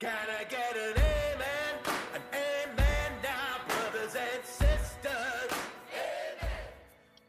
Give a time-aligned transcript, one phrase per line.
[0.00, 1.74] Can I get an amen?
[2.14, 5.52] An amen now, brothers and sisters.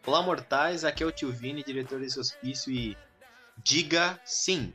[0.06, 2.96] Olá, mortais, aqui é o Tio Vini, diretor desse hospício, e
[3.64, 4.72] diga sim.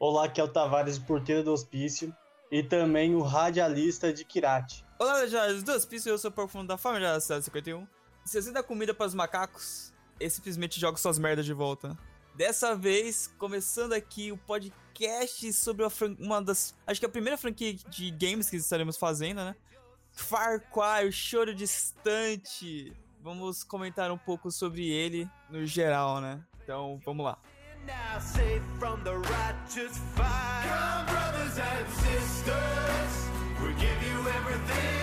[0.00, 2.10] Olá, aqui é o Tavares, porteiro do hospício,
[2.50, 4.82] e também o radialista de Kirati.
[4.98, 7.86] Olá, legendários do Hospício, eu sou o profundo da família da Cidade 51.
[8.24, 11.98] Se você dá comida para os macacos, ele simplesmente joga suas merdas de volta.
[12.36, 15.86] Dessa vez, começando aqui o podcast sobre
[16.18, 16.74] uma das.
[16.86, 19.56] Acho que é a primeira franquia de games que estaremos fazendo, né?
[20.12, 22.92] Far Cry, o choro distante.
[23.22, 26.44] Vamos comentar um pouco sobre ele no geral, né?
[26.62, 27.38] Então, vamos lá.
[30.14, 33.26] Come, brothers and sisters.
[33.78, 34.95] Give you everything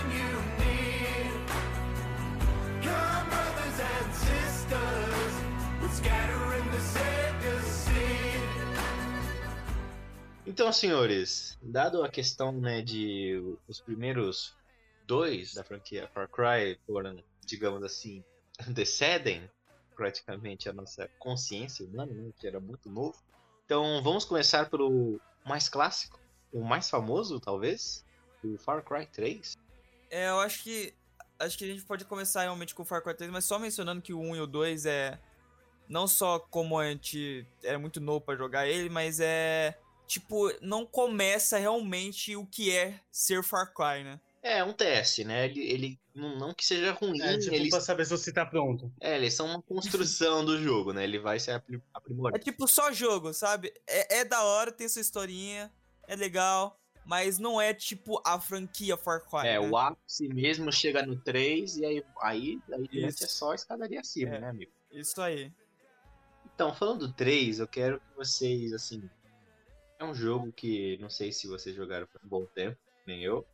[10.45, 14.53] Então, senhores, dado a questão né, de os primeiros
[15.07, 18.23] dois da franquia Far Cry foram, digamos assim,
[18.67, 19.50] antecedem
[19.95, 23.17] praticamente a nossa consciência humana, né, que era muito novo.
[23.66, 26.19] Então, vamos começar pelo mais clássico,
[26.52, 28.05] o mais famoso, talvez,
[28.44, 29.55] o Far Cry 3.
[30.09, 30.94] É, eu acho que.
[31.39, 34.02] Acho que a gente pode começar realmente com o Far Cry 3, mas só mencionando
[34.02, 35.19] que o 1 e o 2 é.
[35.89, 39.78] Não só como a gente era muito novo pra jogar ele, mas é.
[40.08, 44.20] Tipo, não começa realmente o que é ser Far Cry, né?
[44.42, 45.46] É um teste, né?
[45.46, 48.92] Ele, ele não, que seja ruim, É, tipo, eles, pra saber se você tá pronto.
[49.00, 51.06] é, eles são uma construção do jogo, né?
[51.06, 51.81] Ele vai se apri-
[52.34, 53.74] É tipo só jogo, sabe?
[53.88, 55.72] É, é da hora, tem sua historinha,
[56.06, 59.48] é legal, mas não é tipo a franquia Far Cry.
[59.48, 59.59] É, né?
[59.62, 64.40] o ápice mesmo chega no 3 e aí, aí, aí é só escadaria acima, É.
[64.42, 64.72] né, amigo?
[64.92, 65.54] Isso aí.
[66.54, 69.09] Então, falando do 3, eu quero que vocês, assim.
[70.04, 73.48] É um jogo que não sei se vocês jogaram por um bom tempo, nem eu.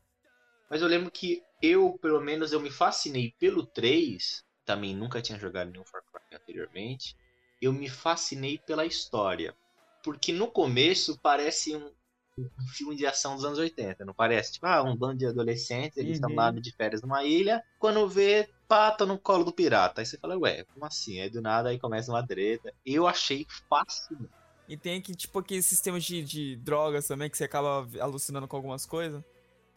[0.69, 4.43] Mas eu lembro que eu, pelo menos, eu me fascinei pelo 3.
[4.65, 7.15] Também nunca tinha jogado nenhum Far Cry anteriormente.
[7.61, 9.55] Eu me fascinei pela história.
[10.03, 11.93] Porque no começo parece um,
[12.37, 14.53] um filme de ação dos anos 80, não parece?
[14.53, 16.35] Tipo, ah, um bando de adolescentes, eles estão Uhum.
[16.35, 17.63] lá de férias numa ilha.
[17.79, 20.01] Quando vê, pata no colo do pirata.
[20.01, 21.19] Aí você fala, ué, como assim?
[21.21, 22.73] Aí do nada aí começa uma treta.
[22.85, 24.38] Eu achei fascinante.
[24.69, 28.55] E tem aqui, tipo, aquele sistema de, de drogas também, que você acaba alucinando com
[28.55, 29.21] algumas coisas.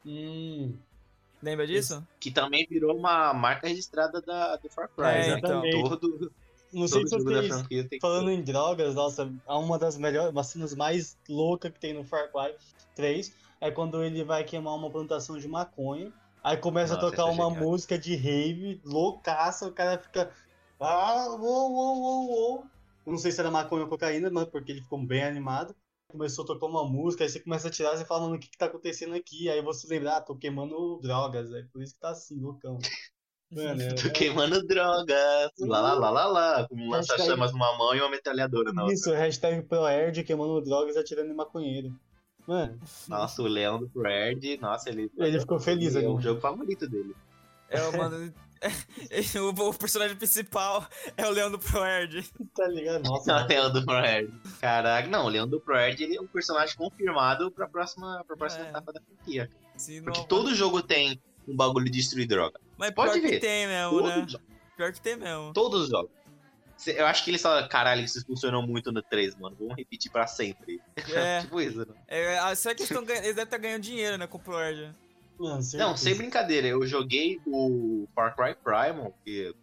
[0.04, 0.76] Hum,
[1.42, 2.06] Lembra disso?
[2.20, 5.06] Que também virou uma marca registrada da, do Far Cry.
[5.06, 5.38] É, né?
[5.38, 5.62] então.
[5.88, 6.32] Todo,
[6.72, 7.66] não sei se vocês...
[7.66, 11.80] que Falando em drogas, nossa, é uma das melhores, uma das cenas mais loucas que
[11.80, 12.54] tem no Far Cry
[12.94, 16.12] 3 é quando ele vai queimar uma plantação de maconha.
[16.44, 17.64] Aí começa Nossa, a tocar é uma genial.
[17.64, 20.30] música de rave, loucaça, o cara fica.
[20.80, 22.66] Ah, uou, uou, uou, uou.
[23.06, 25.74] Eu Não sei se era maconha ou cocaína, mas porque ele ficou bem animado.
[26.10, 28.48] Começou a tocar uma música, aí você começa a tirar, você fala, mano, o que,
[28.50, 29.48] que tá acontecendo aqui?
[29.48, 32.78] Aí você lembra, ah, tô queimando drogas, é por isso que tá assim, loucão.
[33.54, 35.50] Mano, é- Tô queimando drogas.
[35.60, 36.68] Lá, lá, lá, lá, lá.
[36.68, 38.94] Com um Hashtag- lança-chamas numa mão e uma metralhadora na outra.
[38.94, 41.94] Isso, hashtag ProErd queimando drogas e atirando em maconheiro.
[42.46, 45.10] Mano, Nossa, o Leão do Fred, nossa, ele.
[45.18, 46.06] Ele ficou feliz É ali.
[46.08, 47.14] o jogo favorito dele.
[47.68, 48.32] É, mano.
[49.40, 50.86] o, o personagem principal
[51.16, 52.22] é o Leão do Proerd.
[52.54, 53.02] tá ligado?
[53.04, 54.32] Nossa, o Leão do Fred.
[54.60, 58.66] Caraca, não, o Leão do Fred ele é um personagem confirmado pra próxima, pra próxima
[58.66, 58.68] É.
[58.70, 59.50] etapa da franquia.
[59.76, 62.60] Sim, Porque não- todo jogo tem um bagulho de destruir droga.
[62.76, 63.30] Mas pode pior ver.
[63.34, 64.26] que tem mesmo, Todo né?
[64.28, 64.44] jogo.
[64.76, 65.52] Pior que tem mesmo.
[65.52, 66.10] Todos os jogos.
[66.86, 69.54] Eu acho que eles falam, caralho, isso funcionou muito no 3, mano.
[69.58, 70.80] Vamos repetir pra sempre.
[71.14, 71.94] É, tipo isso, né?
[72.08, 74.92] é, ah, será que eles, tão eles devem estar ganhando dinheiro, né, com o Proerd?
[75.78, 76.66] Não, sem brincadeira.
[76.68, 79.54] Eu joguei o Far Cry Primal, que eu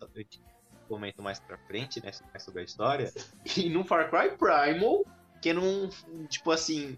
[0.88, 2.12] comento mais pra frente, né?
[2.32, 3.14] mais Sobre a história.
[3.58, 5.06] E no Far Cry Primal,
[5.42, 5.90] que é num,
[6.28, 6.98] tipo assim,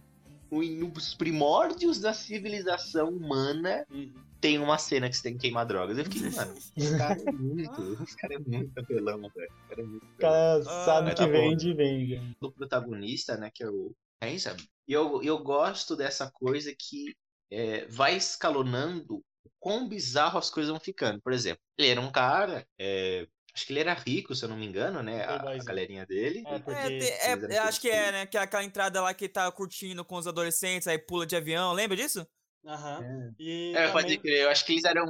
[0.52, 4.14] um- nos primórdios da civilização humana, Uhum.
[4.40, 5.97] tem uma cena que você tem que queimar drogas.
[5.97, 9.31] Eu fiquei, mano, esse cara é muito, esse cara é muito apelão, velho.
[9.52, 11.31] Esse cara é muito O cara Ah, sabe tá que bom.
[11.50, 12.36] vende, vende.
[12.41, 13.94] do protagonista, né, que é o
[14.24, 14.56] Hansa.
[14.88, 17.16] E eu, eu gosto dessa coisa que
[17.52, 21.22] é, vai escalonando o quão bizarro as coisas vão ficando.
[21.22, 24.58] Por exemplo, ele era um cara, é, acho que ele era rico, se eu não
[24.58, 25.66] me engano, né, a, a Playboyzinho.
[25.66, 26.44] galerinha dele.
[26.48, 27.09] É, porque É, eles
[27.53, 28.26] é, eu acho que é, né?
[28.26, 31.74] Que é aquela entrada lá que tá curtindo com os adolescentes, aí pula de avião,
[31.74, 32.26] lembra disso?
[32.66, 33.34] Aham.
[33.40, 35.08] E É, pode também, crer, eu acho que eles eram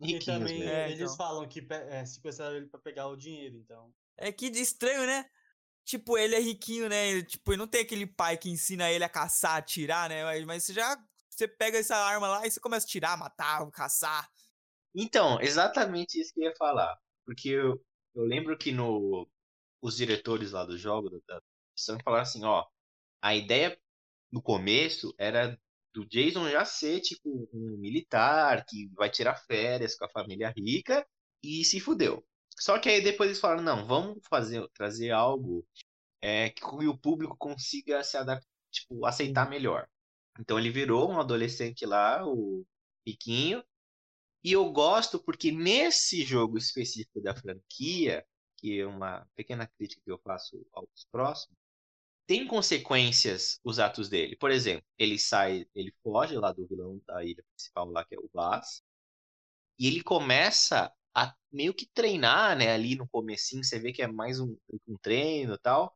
[0.00, 0.70] e riquinhos também mesmo.
[0.74, 1.16] É, eles então.
[1.16, 3.92] falam que é, sequestraram ele pra pegar o dinheiro, então.
[4.16, 5.24] É que estranho, né?
[5.84, 7.22] Tipo, ele é riquinho, né?
[7.22, 10.24] Tipo, ele não tem aquele pai que ensina ele a caçar, atirar, né?
[10.24, 10.96] Mas- Mas você já.
[11.40, 14.28] Você pega essa arma lá e você começa a tirar, matar, caçar.
[14.94, 16.98] Então, exatamente isso que eu ia falar.
[17.24, 17.82] Porque eu,
[18.14, 19.26] eu lembro que no
[19.80, 21.40] os diretores lá do jogo, da,
[21.70, 22.66] produção, falaram assim, ó,
[23.22, 23.80] a ideia
[24.30, 25.58] no começo era
[25.94, 31.08] do Jason já ser, tipo, um militar que vai tirar férias com a família rica
[31.42, 32.22] e se fudeu.
[32.58, 35.66] Só que aí depois eles falaram, não, vamos fazer, trazer algo
[36.20, 39.88] é, que o público consiga se adaptar, tipo, aceitar melhor.
[40.40, 42.64] Então ele virou um adolescente lá, o
[43.04, 43.62] Piquinho.
[44.42, 48.26] E eu gosto porque nesse jogo específico da franquia,
[48.56, 51.56] que é uma pequena crítica que eu faço aos próximos,
[52.26, 54.36] tem consequências os atos dele.
[54.36, 58.18] Por exemplo, ele sai, ele foge lá do vilão da ilha principal lá, que é
[58.18, 58.82] o Blas.
[59.78, 62.72] E ele começa a meio que treinar, né?
[62.72, 64.56] Ali no comecinho, você vê que é mais um,
[64.86, 65.94] um treino e tal.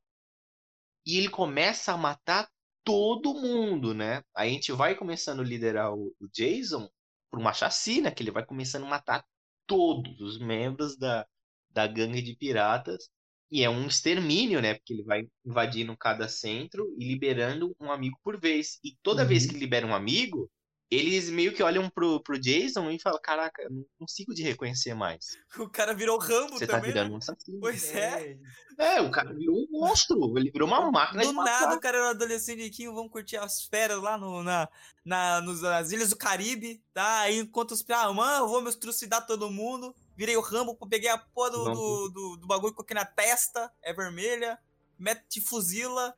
[1.07, 2.51] E ele começa a matar
[2.85, 4.23] todo mundo, né?
[4.35, 6.89] Aí a gente vai começando a liderar o, o Jason
[7.31, 9.25] por uma chacina, que ele vai começando a matar
[9.67, 11.27] todos os membros da,
[11.71, 13.09] da gangue de piratas.
[13.51, 14.75] E é um extermínio, né?
[14.75, 18.79] Porque ele vai invadindo cada centro e liberando um amigo por vez.
[18.85, 19.29] E toda Uhum.
[19.29, 20.51] vez que libera um amigo,
[20.95, 25.37] eles meio que olham pro, pro Jason e falam: Caraca, não consigo de reconhecer mais.
[25.59, 27.15] O cara virou Rambo Você tá também, virando né?
[27.15, 27.61] um assassino.
[27.61, 28.39] Pois é.
[28.79, 30.37] É, o cara virou um monstro.
[30.37, 31.61] Ele virou uma máquina Do de matar.
[31.61, 34.69] nada o cara era um adolescente riquinho, vamos curtir as férias lá no, na,
[35.05, 37.21] na, nos, nas ilhas do Caribe, tá?
[37.21, 39.95] Aí enquanto os ah, mano, eu vou me trucidar todo mundo.
[40.17, 43.93] Virei o Rambo, peguei a porra do, do, do, do bagulho, coloquei na testa, é
[43.93, 44.59] vermelha,
[44.99, 46.15] mete fuzila.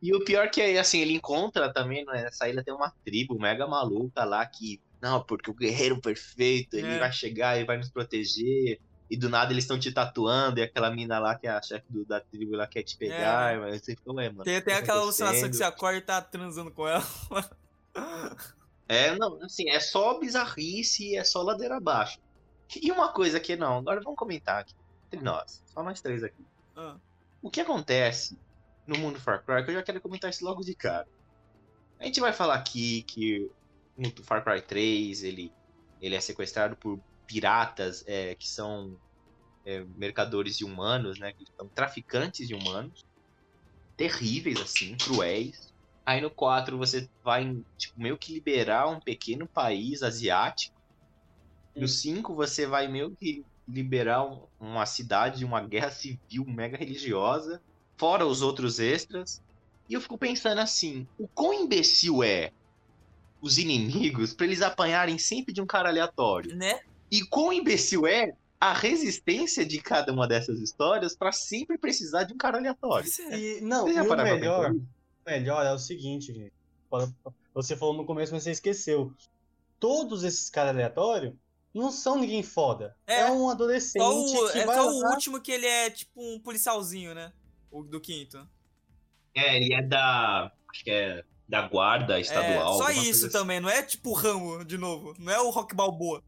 [0.00, 3.38] E o pior que é assim, ele encontra também, né, nessa ilha tem uma tribo
[3.38, 6.98] mega maluca lá que, não, porque o guerreiro perfeito, ele É.
[6.98, 8.80] vai chegar e vai nos proteger.
[9.10, 11.86] E do nada eles estão te tatuando, e aquela mina lá que é a chefe
[12.06, 13.58] da tribo lá quer te pegar, É.
[13.58, 14.44] mas você fica, ué, mano.
[14.44, 17.02] Tem, tem tá aquela alucinação que você acorda e tá transando com ela.
[18.90, 22.18] É, não, assim, é só bizarrice e é só ladeira abaixo.
[22.80, 24.74] E uma coisa que não, agora vamos comentar aqui,
[25.06, 26.42] entre nós, só nós três aqui.
[26.74, 26.96] Ah,
[27.42, 28.38] O que acontece
[28.88, 31.06] no mundo Far Cry, que eu já quero comentar isso logo de cara.
[32.00, 33.50] A gente vai falar aqui que
[33.96, 35.54] no Far Cry 3 ele,
[36.00, 38.98] ele é sequestrado por piratas é, que são
[39.64, 41.32] é, mercadores de humanos, né?
[41.34, 43.04] Que são traficantes de humanos.
[43.96, 45.72] Terríveis, assim, cruéis.
[46.06, 47.44] Aí no 4 você vai
[47.76, 50.74] tipo, meio que liberar um pequeno país asiático.
[51.76, 56.76] No 5 você vai meio que liberar um- uma cidade de uma guerra civil mega
[56.76, 57.62] religiosa,
[57.98, 59.42] fora os outros extras.
[59.88, 62.52] E eu fico pensando assim, o quão imbecil é
[63.40, 66.54] os inimigos pra eles apanharem sempre de um cara aleatório?
[66.54, 66.80] né?
[67.10, 72.34] E quão imbecil é a resistência de cada uma dessas histórias pra sempre precisar de
[72.34, 73.10] um cara aleatório?
[73.30, 73.38] É.
[73.38, 74.74] E, não, Você já e o melhor,
[75.26, 76.52] melhor é o seguinte, gente.
[77.54, 79.12] Você falou no começo, mas você esqueceu.
[79.80, 81.32] Todos esses caras aleatórios
[81.72, 82.96] não são ninguém foda.
[83.06, 83.20] É.
[83.20, 86.20] É, um adolescente Só o, que é vai só o último que ele é tipo
[86.20, 87.32] um policialzinho, né?
[87.70, 88.46] O do quinto.
[89.34, 90.52] É, ele é da.
[90.70, 92.74] Acho que é da guarda É, estadual.
[92.78, 93.32] só alguma isso coisa assim.
[93.38, 95.14] também, não é tipo o Rambo de novo.
[95.18, 96.22] Não é o Rock Balboa.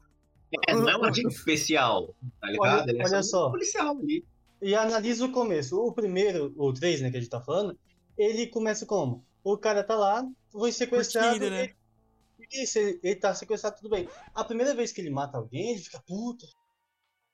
[0.66, 2.80] É, não é um agente especial, tá ligado?
[2.82, 3.50] Olha- ele é olha um só.
[3.50, 4.24] policial ali.
[4.62, 5.78] E analisa o começo.
[5.78, 7.78] O primeiro, o 3, né, que a gente tá falando,
[8.18, 9.24] ele começa como?
[9.44, 11.28] O cara tá lá, foi sequestrado.
[11.38, 11.62] Curtindo, né?
[11.64, 11.74] ele-
[12.74, 14.08] ele, ele tá sequestrado, tudo bem.
[14.34, 16.46] A primeira vez que ele mata alguém, ele fica, puta,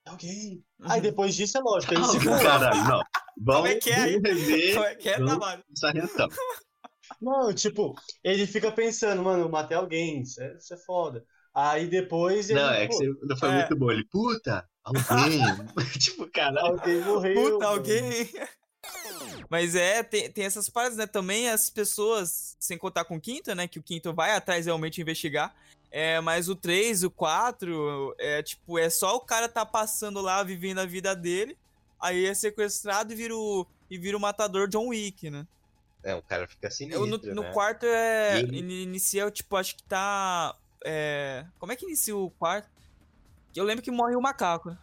[0.07, 0.63] é alguém.
[0.83, 3.03] Aí depois disso é lógico, ele se Ah, caralho, não.
[3.37, 4.05] Vamos é que é?
[4.05, 5.17] rever Como é que é,
[5.73, 6.29] essa reação.
[7.21, 7.95] Não, tipo,
[8.25, 11.25] ele fica pensando, mano, eu matei alguém, isso é, isso é foda.
[11.55, 12.61] Aí depois ele.
[12.61, 13.53] Não, é que você não foi É.
[13.53, 13.91] muito bom.
[13.91, 15.41] Ele, puta, alguém.
[15.99, 16.67] tipo, caralho.
[16.67, 17.35] Alguém morreu.
[17.35, 17.67] Puta, mano.
[17.67, 18.31] alguém.
[19.49, 21.07] Mas é, tem, tem essas paradas, né?
[21.07, 23.67] Também as pessoas, sem contar com o quinto, né?
[23.67, 25.55] Que o quinto vai atrás realmente investigar.
[25.91, 30.43] É, mas o 3, o 4, é tipo, é só o cara tá passando lá,
[30.43, 31.57] vivendo a vida dele.
[32.01, 35.47] Aí é sequestrado e vira o, e vira o matador John Wick, né?
[36.03, 37.53] É, o cara fica sinistro, no, no né?
[37.53, 38.37] quarto é.
[38.37, 40.55] E ele- ini- Inicia, tipo, acho que tá.
[40.85, 42.69] É, como é que inicia o quarto?
[43.55, 44.71] Eu lembro que morre o macaco.
[44.71, 44.79] né?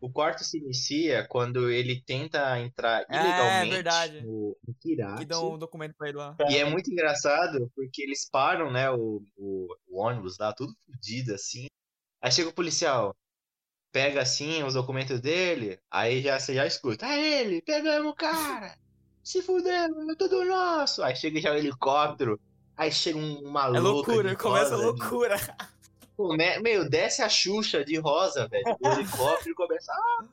[0.00, 4.20] O quarto se inicia quando ele tenta entrar É, ilegalmente verdade.
[4.20, 4.74] no, no.
[5.16, 6.36] Que dão um documento pra ele lá.
[6.48, 11.34] E é muito engraçado porque eles param, né, o, o, o ônibus lá, tudo fodido
[11.34, 11.66] assim.
[12.22, 13.16] Aí chega o policial,
[13.92, 18.76] pega assim os documentos dele, aí já, você já escuta, é ele, pegamos o cara,
[19.22, 21.02] se fudeu, é tudo nosso.
[21.02, 22.40] Aí chega já o helicóptero,
[22.76, 25.36] aí chega um, uma É louca loucura, de começa a rosa, loucura.
[26.36, 30.24] Né, Meu, desce a Xuxa de rosa, velho, do helicóptero e começa, ah,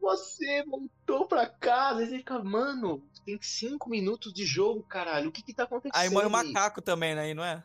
[0.00, 2.00] você voltou pra casa.
[2.00, 6.00] Aí você fica, mano, tem cinco minutos de jogo, caralho, o que que tá acontecendo?
[6.00, 7.34] Aí morre o macaco também, né?
[7.34, 7.62] Não é?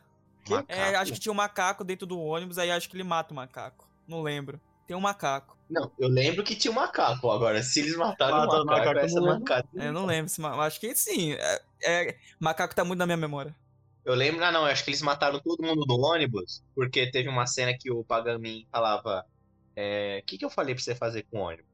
[0.48, 0.72] Macaco?
[0.72, 3.36] É, acho que tinha um macaco dentro do ônibus, aí acho que ele mata o
[3.36, 3.88] macaco.
[4.06, 4.60] Não lembro.
[4.86, 5.56] Tem um macaco.
[5.68, 7.30] Não, eu lembro que tinha um macaco.
[7.30, 9.44] Agora, se eles mataram o macaco, macaco, essa eu não.
[9.76, 10.28] É, eu não lembro.
[10.28, 11.32] se Acho que sim.
[11.32, 13.54] É, é- macaco tá muito na minha memória.
[14.04, 17.28] Eu lembro, ah não, eu acho que eles mataram todo mundo no ônibus, porque teve
[17.28, 19.24] uma cena que o Pagamin falava,
[19.74, 21.64] é, o que que eu falei pra você fazer com o ônibus?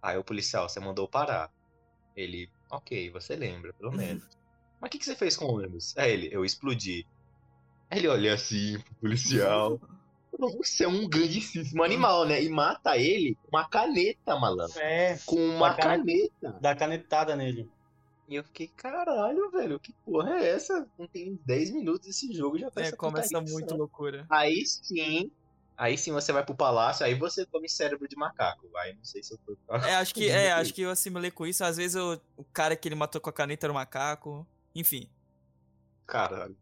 [0.00, 1.50] Aí o policial, você mandou parar.
[2.14, 4.22] Ele, ok, você lembra, pelo menos.
[4.80, 5.96] Mas o que que você fez com o ônibus?
[5.96, 7.04] Aí ele, eu explodi.
[7.90, 9.80] Aí ele olha assim pro policial.
[10.38, 12.42] Você é um grandíssimo animal, né?
[12.42, 14.78] E mata ele com uma caneta, malandro.
[14.80, 16.58] É, Com uma Uma cane- caneta.
[16.60, 17.68] dá canetada nele.
[18.28, 20.88] E eu fiquei, caralho, velho, que porra é essa?
[20.96, 24.24] Não tem 10 minutos esse jogo já tá É, essa começa putaria muito loucura.
[24.30, 25.32] Aí sim,
[25.76, 28.68] aí sim você vai pro palácio, aí você come cérebro de macaco.
[28.76, 29.56] Aí não sei se eu tô.
[29.74, 31.64] É, acho que, é, acho que eu assimilei com isso.
[31.64, 34.46] Às vezes eu- o cara que ele matou com a caneta era um macaco.
[34.76, 35.10] Enfim.
[36.06, 36.56] Caralho.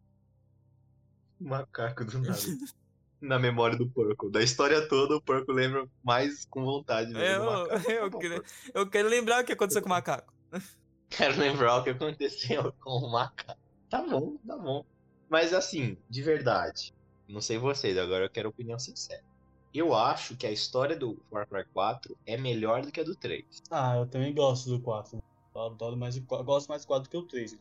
[1.39, 2.33] Macaco do nada.
[3.21, 4.31] Na memória do porco.
[4.31, 7.27] Da história toda, o porco lembra mais com vontade mesmo.
[7.27, 7.91] Eu, do macaco.
[7.91, 8.43] eu, bom, queria-
[8.75, 10.33] eu quero lembrar o que aconteceu com o macaco.
[11.11, 13.59] Quero lembrar o que aconteceu com o macaco.
[13.89, 14.85] Tá bom, tá bom.
[15.29, 16.93] Mas assim, de verdade,
[17.27, 19.23] não sei vocês, agora eu quero opinião sincera.
[19.73, 23.17] Eu acho que a história do Far Cry 4 é melhor do que a do
[23.17, 23.43] 3.
[23.71, 25.19] Ah, eu também gosto do 4.
[25.55, 26.45] Eu adoro mais 4.
[26.45, 27.59] Gosto mais do 4 do que o 3.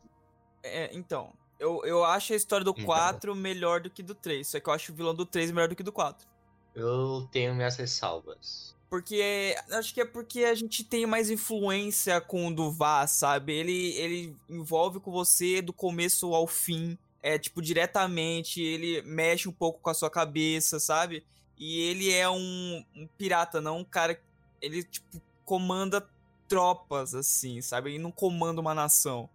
[0.62, 2.84] É, então, eu, eu acho a história do Então.
[2.84, 4.46] 4 melhor do que do 3.
[4.46, 6.26] Só que eu acho o vilão do 3 melhor do que do 4.
[6.74, 8.76] Eu tenho minhas ressalvas.
[8.88, 9.54] Porque.
[9.72, 13.52] Acho que é porque a gente tem mais influência com o do Vaz, sabe?
[13.52, 16.96] Ele, ele envolve com você do começo ao fim.
[17.20, 18.62] É, tipo, diretamente.
[18.62, 21.24] Ele mexe um pouco com a sua cabeça, sabe?
[21.58, 24.20] E ele é um, um pirata, não um cara.
[24.62, 26.08] Ele, tipo, comanda
[26.46, 27.90] tropas, assim, sabe?
[27.90, 29.28] Ele não comanda uma nação.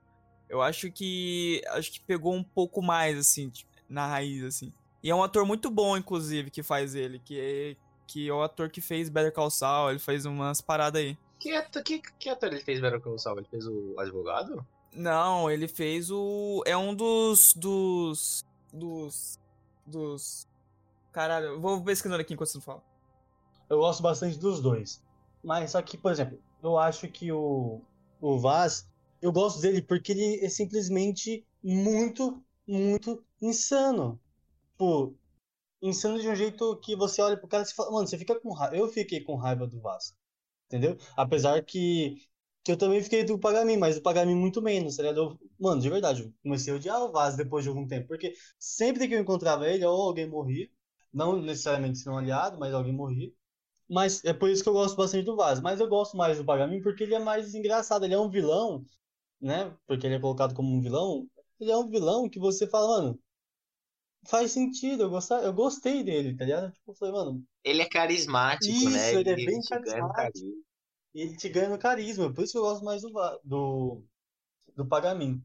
[0.53, 1.63] Eu acho que.
[1.69, 4.71] Acho que pegou um pouco mais, assim, tipo, na raiz, assim.
[5.01, 8.43] E é um ator muito bom, inclusive, que faz ele, que é, que é o
[8.43, 11.17] ator que fez Better Call Saul, ele fez umas paradas aí.
[11.39, 13.39] Que ator, que, que ator ele fez Better Call Saul?
[13.39, 14.63] Ele fez o advogado?
[14.93, 16.61] Não, ele fez o.
[16.67, 17.55] É um dos.
[17.55, 18.45] dos.
[18.71, 19.39] dos.
[19.87, 20.47] dos.
[21.11, 22.83] Caralho, eu vou pesquisando aqui enquanto você não fala.
[23.67, 25.01] Eu gosto bastante dos dois.
[25.43, 27.81] Mas só que, por exemplo, eu acho que o,
[28.21, 28.87] o Vaz,
[29.23, 34.19] eu gosto dele porque ele é simplesmente muito, muito insano.
[34.71, 35.17] Tipo,
[35.81, 38.53] insano de um jeito que você olha pro cara e fala, mano, você fica com
[38.53, 38.75] raiva.
[38.77, 40.15] Eu fiquei com raiva do Vaz.
[40.67, 40.97] Entendeu?
[41.17, 42.17] Apesar que,
[42.63, 45.03] que eu também fiquei do Pagamin, mas o Pagamin muito menos, tá?
[45.03, 48.07] Eu- mano, de verdade, eu comecei a odiar o Vaz depois de algum tempo.
[48.07, 50.69] Porque sempre que eu encontrava ele, ou alguém morria.
[51.13, 53.31] Não necessariamente sendo um aliado, mas alguém morria.
[53.89, 55.59] Mas é por isso que eu gosto bastante do Vaz.
[55.61, 58.05] Mas eu gosto mais do Pagamin porque ele é mais engraçado.
[58.05, 58.85] Ele é um vilão,
[59.43, 59.75] né?
[59.85, 61.27] Porque ele é colocado como um vilão.
[61.59, 63.19] Ele é um vilão que você fala, mano,
[64.27, 65.03] faz sentido.
[65.03, 66.71] Eu, gostar, eu gostei dele, tá ligado?
[66.71, 69.13] Tipo, eu falei, mano, Ele é carismático, Isso, né?
[69.15, 70.47] ele é bem carismático.
[71.13, 72.33] ele te ganha no carisma.
[72.33, 73.11] Por isso que eu gosto mais do,
[73.43, 74.03] do,
[74.75, 75.43] do Pagamin.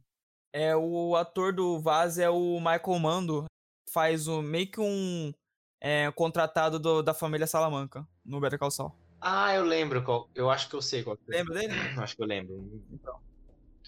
[0.52, 3.44] É, o ator do Vaz é o Michael Mando,
[3.92, 5.32] faz o, meio que um
[5.80, 8.92] é, contratado do- da família Salamanca, no Better Call Saul.
[9.20, 10.30] Ah, eu lembro qual.
[10.34, 11.16] Eu acho que eu sei qual.
[11.16, 11.36] que é.
[11.38, 11.74] Lembra dele?
[11.98, 12.82] Acho que eu lembro.
[12.92, 13.20] Então,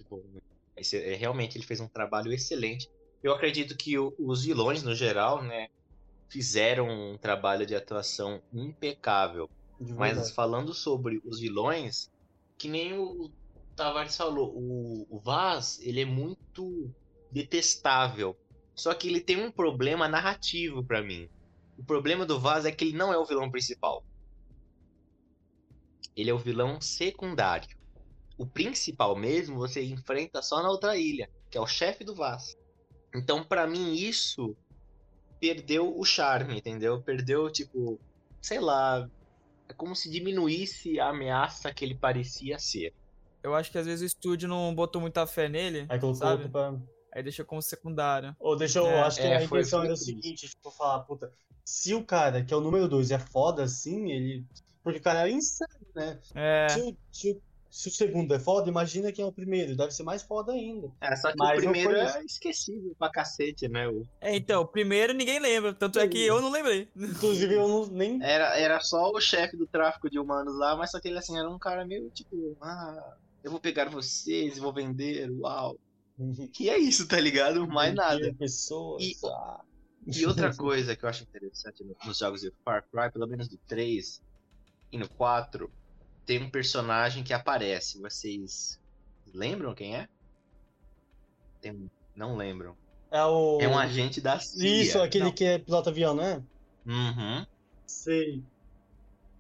[0.03, 0.23] tipo,
[0.77, 2.89] esse- é, realmente ele fez um trabalho excelente.
[3.23, 5.69] Eu acredito que o- os vilões, no geral, né,
[6.31, 9.51] fizeram um trabalho de atuação impecável.
[9.81, 10.35] De Mas verdade.
[10.35, 12.09] falando sobre os vilões,
[12.59, 13.33] que nem o
[13.77, 16.93] Tavares falou, o, o Vaz, ele é muito
[17.31, 18.37] detestável.
[18.77, 21.29] Só que ele tem um problema narrativo pra mim.
[21.77, 24.05] O problema do Vaz é que ele não é o vilão principal.
[26.15, 27.69] Ele é o vilão secundário.
[28.41, 32.57] O principal mesmo você enfrenta só na outra ilha, que é o chefe do Vaz.
[33.15, 34.57] Então, pra mim, isso
[35.39, 37.03] perdeu o charme, entendeu?
[37.03, 38.01] Perdeu, tipo,
[38.41, 39.07] sei lá,
[39.69, 42.95] é como se diminuísse a ameaça que ele parecia ser.
[43.43, 46.45] Eu acho que às vezes o estúdio não botou muita fé nele, Aí colocou sabe?
[46.45, 46.75] outro pra.
[47.13, 48.35] Aí deixou como secundário.
[48.41, 48.87] Ou deixa eu.
[48.87, 51.31] É, acho que é, a intenção foi era o seguinte, tipo, falar, puta,
[51.63, 54.47] se o cara, que é o número 2, é foda assim, ele.
[54.83, 56.19] Porque o cara é insano, né?
[56.35, 59.77] É, Se, o, se, o, se o segundo é foda, imagina quem é o primeiro.
[59.77, 60.91] Deve ser mais foda ainda.
[61.01, 63.87] É, só que Mas o primeiro é esquecível pra cacete, né?
[63.89, 66.89] O- é, então, primeiro ninguém lembra, tanto é que eu não lembrei.
[66.97, 68.23] Inclusive, eu não, nem.
[68.23, 71.39] Era, era só o chefe do tráfico de humanos lá, mas só que ele assim
[71.39, 75.77] era um cara meio tipo, ah, eu vou pegar vocês e vou vender, uau.
[76.59, 77.67] E é isso, tá ligado?
[77.67, 78.35] Mais nada.
[78.39, 79.03] Pessoas.
[79.03, 79.61] E- ah.
[80.07, 83.49] E outra coisa que eu acho interessante no- nos jogos de Far Cry, pelo menos
[83.49, 84.21] do 3
[84.91, 85.71] e no 4,
[86.31, 88.01] tem um personagem que aparece.
[88.01, 88.79] Vocês
[89.35, 90.09] lembram quem é?
[91.61, 92.77] Tem um- Não lembram.
[93.11, 93.59] É o.
[93.61, 94.83] É um agente da CIA.
[94.83, 95.33] Isso, aquele Não.
[95.33, 96.37] que é piloto avião, não é?
[96.87, 97.45] Uhum.
[97.85, 98.45] Sei.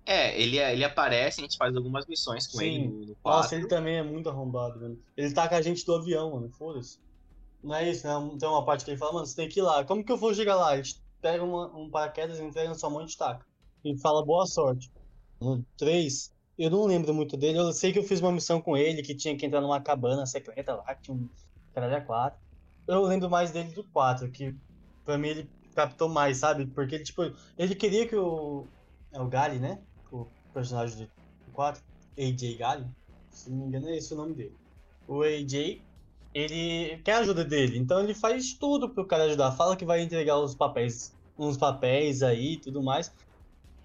[0.05, 2.65] É, ele, ele aparece, a gente faz algumas missões com Sim.
[2.65, 3.43] ele no, no 4.
[3.43, 4.99] Nossa, ele também é muito arrombado, mano.
[5.17, 6.51] Ele tá com a gente do avião, mano.
[6.51, 6.99] Foda-se.
[7.63, 8.37] Não é isso, né?
[8.41, 9.85] Tem uma parte que ele fala, mano, você tem que ir lá.
[9.85, 10.71] Como que eu vou chegar lá?
[10.71, 13.47] A gente pega uma, um paraquedas, entrega na sua mão e taca.
[13.85, 14.91] E fala boa sorte.
[15.41, 17.59] No 3, eu não lembro muito dele.
[17.59, 20.27] Eu sei que eu fiz uma missão com ele, que tinha que entrar numa cabana
[20.27, 21.27] secreta lá, que tinha um
[21.75, 22.39] caralho 4.
[22.87, 24.55] Eu lembro mais dele do 4, que
[25.05, 26.67] pra mim ele captou mais, sabe?
[26.67, 27.23] Porque ele, tipo,
[27.57, 28.67] ele queria que o.
[29.11, 29.81] É o Gali, né?
[30.13, 31.09] O personagem
[31.47, 31.83] do 4.
[32.19, 32.87] AJ Gali.
[33.31, 34.55] Se não me engano, é esse o nome dele.
[35.09, 35.81] O AJ,
[36.35, 39.53] ele quer a ajuda dele, então ele faz tudo pro cara ajudar.
[39.53, 43.11] Fala que vai entregar os papéis, uns papéis aí e tudo mais.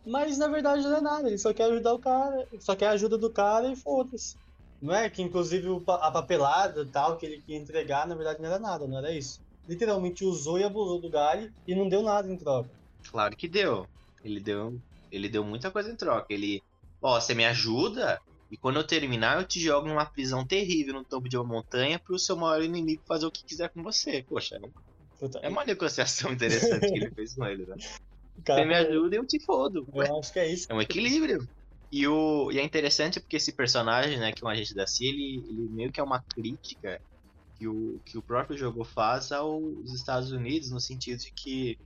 [0.05, 2.91] Mas na verdade não é nada, ele só quer ajudar o cara, só quer a
[2.91, 4.35] ajuda do cara e foda-se.
[4.81, 5.09] Não é?
[5.09, 8.87] Que inclusive a papelada e tal que ele queria entregar, na verdade não era nada,
[8.87, 9.39] não era isso.
[9.67, 12.69] Literalmente usou e abusou do Gali e não deu nada em troca.
[13.09, 13.87] Claro que deu.
[14.23, 14.79] Ele deu,
[15.11, 16.27] ele deu muita coisa em troca.
[16.29, 16.61] Ele,
[17.01, 18.19] ó, você me ajuda
[18.51, 21.99] e quando eu terminar eu te jogo numa prisão terrível no topo de uma montanha
[21.99, 24.23] pro seu maior inimigo fazer o que quiser com você.
[24.27, 24.71] Poxa, é um-
[25.17, 27.75] Puta, é uma negociação interessante que ele fez com ele, né?
[28.43, 29.87] cara, Você me ajuda e eu te fodo.
[29.93, 30.67] eu acho que é isso.
[30.69, 31.39] É um equilíbrio.
[31.91, 35.09] E, o, e é interessante porque esse personagem, né, que é um agente da CIA,
[35.09, 37.01] ele, ele meio que é uma crítica
[37.55, 41.77] que o, que o próprio jogo faz aos Estados Unidos, no sentido de que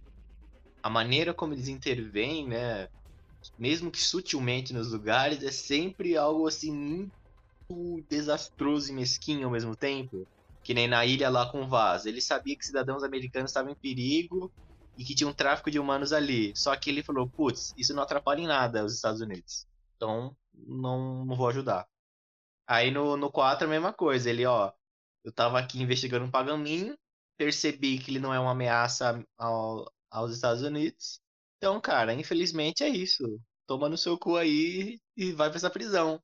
[0.84, 2.88] a maneira como eles intervêm, né,
[3.58, 9.76] mesmo que sutilmente nos lugares, é sempre algo assim muito desastroso e mesquinho ao mesmo
[9.76, 10.28] tempo.
[10.64, 12.06] Que nem na ilha lá com o Vaz.
[12.06, 14.52] Ele sabia que cidadãos americanos estavam em perigo
[15.00, 16.56] e que tinha um tráfico de humanos ali.
[16.58, 19.68] Só que ele falou, putz, isso não atrapalha em nada os Estados Unidos.
[19.98, 21.88] Então, não, não vou ajudar.
[22.68, 24.30] Aí no, no 4 a mesma coisa.
[24.30, 24.72] Ele, ó,
[25.24, 26.98] eu tava aqui investigando um paganinho,
[27.38, 31.22] percebi que ele não é uma ameaça ao, aos Estados Unidos.
[31.58, 33.24] Então, cara, infelizmente é isso.
[33.68, 36.22] Toma no seu cu aí e vai pra essa prisão.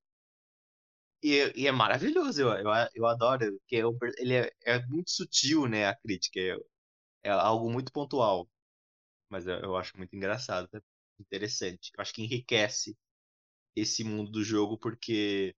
[1.24, 5.68] E, e é maravilhoso, eu, eu, eu adoro, porque per- ele é, é muito sutil,
[5.68, 6.40] né, a crítica.
[6.40, 6.56] É,
[7.26, 8.50] é algo muito pontual.
[9.30, 10.82] Mas eu, eu acho muito engraçado, né?
[11.20, 11.92] interessante.
[11.96, 12.98] Eu acho que enriquece
[13.76, 15.56] esse mundo do jogo, porque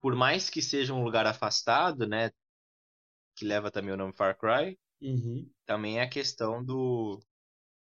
[0.00, 2.30] por mais que seja um lugar afastado, né,
[3.36, 5.52] que leva também o nome Far Cry, Uhum.
[5.66, 7.20] também é a questão do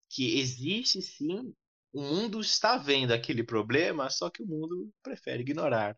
[0.10, 1.56] que existe sim,
[1.94, 5.98] o mundo está vendo aquele problema, só que o mundo prefere ignorar.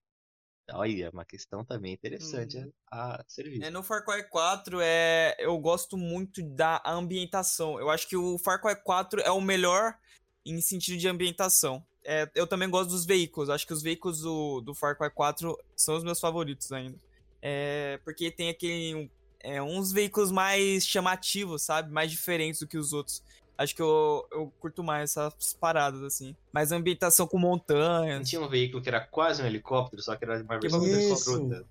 [0.70, 2.72] É uma questão também interessante Uhum.
[2.92, 3.66] a, a ser vista.
[3.66, 7.80] É, no Far Cry 4, é, eu gosto muito da ambientação.
[7.80, 9.98] Eu acho que o Far Cry 4 é o melhor
[10.46, 11.84] em sentido de ambientação.
[12.04, 13.50] É, eu também gosto dos veículos.
[13.50, 16.98] Acho que os veículos do, do Far Cry 4 são os meus favoritos ainda.
[17.42, 19.10] É, porque tem aquele.
[19.42, 21.92] é, uns veículos mais chamativos, sabe?
[21.92, 23.22] Mais diferentes do que os outros.
[23.60, 26.34] Acho que eu, eu curto mais essas paradas, assim.
[26.50, 28.30] Mais ambientação com Não montanhas.
[28.30, 31.68] tinha um veículo que era quase um helicóptero, só que era uma versão de helicóptero.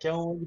[0.00, 0.44] Que é um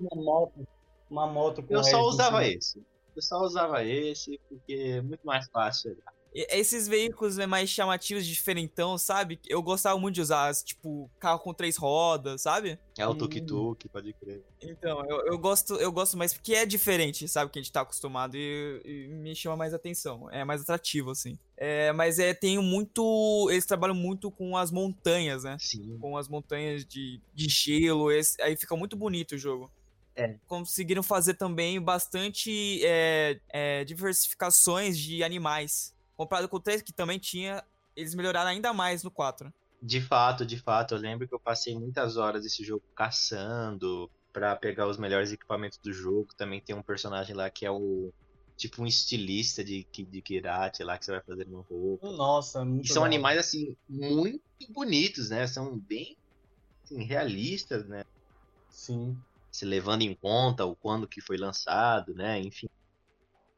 [0.00, 0.68] uma moto.
[1.10, 2.82] Uma moto com Eu só usava esse.
[3.14, 5.94] Eu só usava esse porque é muito mais fácil.
[6.34, 9.38] Esses veículos né, mais chamativos, diferentão, sabe?
[9.46, 12.76] Eu gostava muito de usar, tipo, carro com três rodas, sabe?
[12.98, 13.14] É o Hum.
[13.14, 14.42] tuk-tuk, pode crer.
[14.60, 17.52] Então, eu, eu gosto eu gosto mais porque é diferente, sabe?
[17.52, 20.28] Que a gente tá acostumado e, e me chama mais atenção.
[20.30, 21.38] É mais atrativo, assim.
[21.56, 23.48] É, mas é, tem muito.
[23.50, 25.56] Eles trabalham muito com as montanhas, né?
[25.60, 25.96] Sim.
[26.00, 28.10] Com as montanhas de, de gelo.
[28.10, 29.70] esse- aí fica muito bonito o jogo.
[30.16, 30.36] É.
[30.46, 35.93] Conseguiram fazer também bastante é, é, diversificações de animais.
[36.16, 37.62] Comparado com o 3, que também tinha.
[37.96, 39.52] Eles melhoraram ainda mais no 4.
[39.82, 44.56] De fato, de fato, eu lembro que eu passei muitas horas desse jogo caçando pra
[44.56, 46.34] pegar os melhores equipamentos do jogo.
[46.36, 48.12] Também tem um personagem lá que é o
[48.56, 52.10] tipo um estilista de, de Kirate lá que você vai fazer uma roupa.
[52.12, 53.14] Nossa, muito E são legal.
[53.14, 55.46] animais assim muito bonitos, né?
[55.46, 56.16] São bem
[56.84, 58.04] assim, realistas, né?
[58.70, 59.16] Sim.
[59.52, 62.40] Se levando em conta o quando que foi lançado, né?
[62.40, 62.68] Enfim.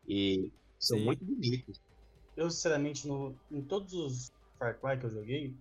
[0.09, 1.05] E são Sim.
[1.05, 1.81] muito bonitos.
[2.37, 5.57] Eu, sinceramente, no, em todos os Far Cry que eu joguei,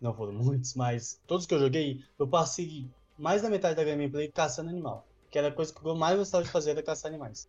[0.00, 4.30] não foram muitos, mas todos que eu joguei, eu passei mais da metade da gameplay
[4.32, 5.08] caçando animal.
[5.30, 7.48] Que era a coisa que eu mais gostava de fazer, era caçar animais.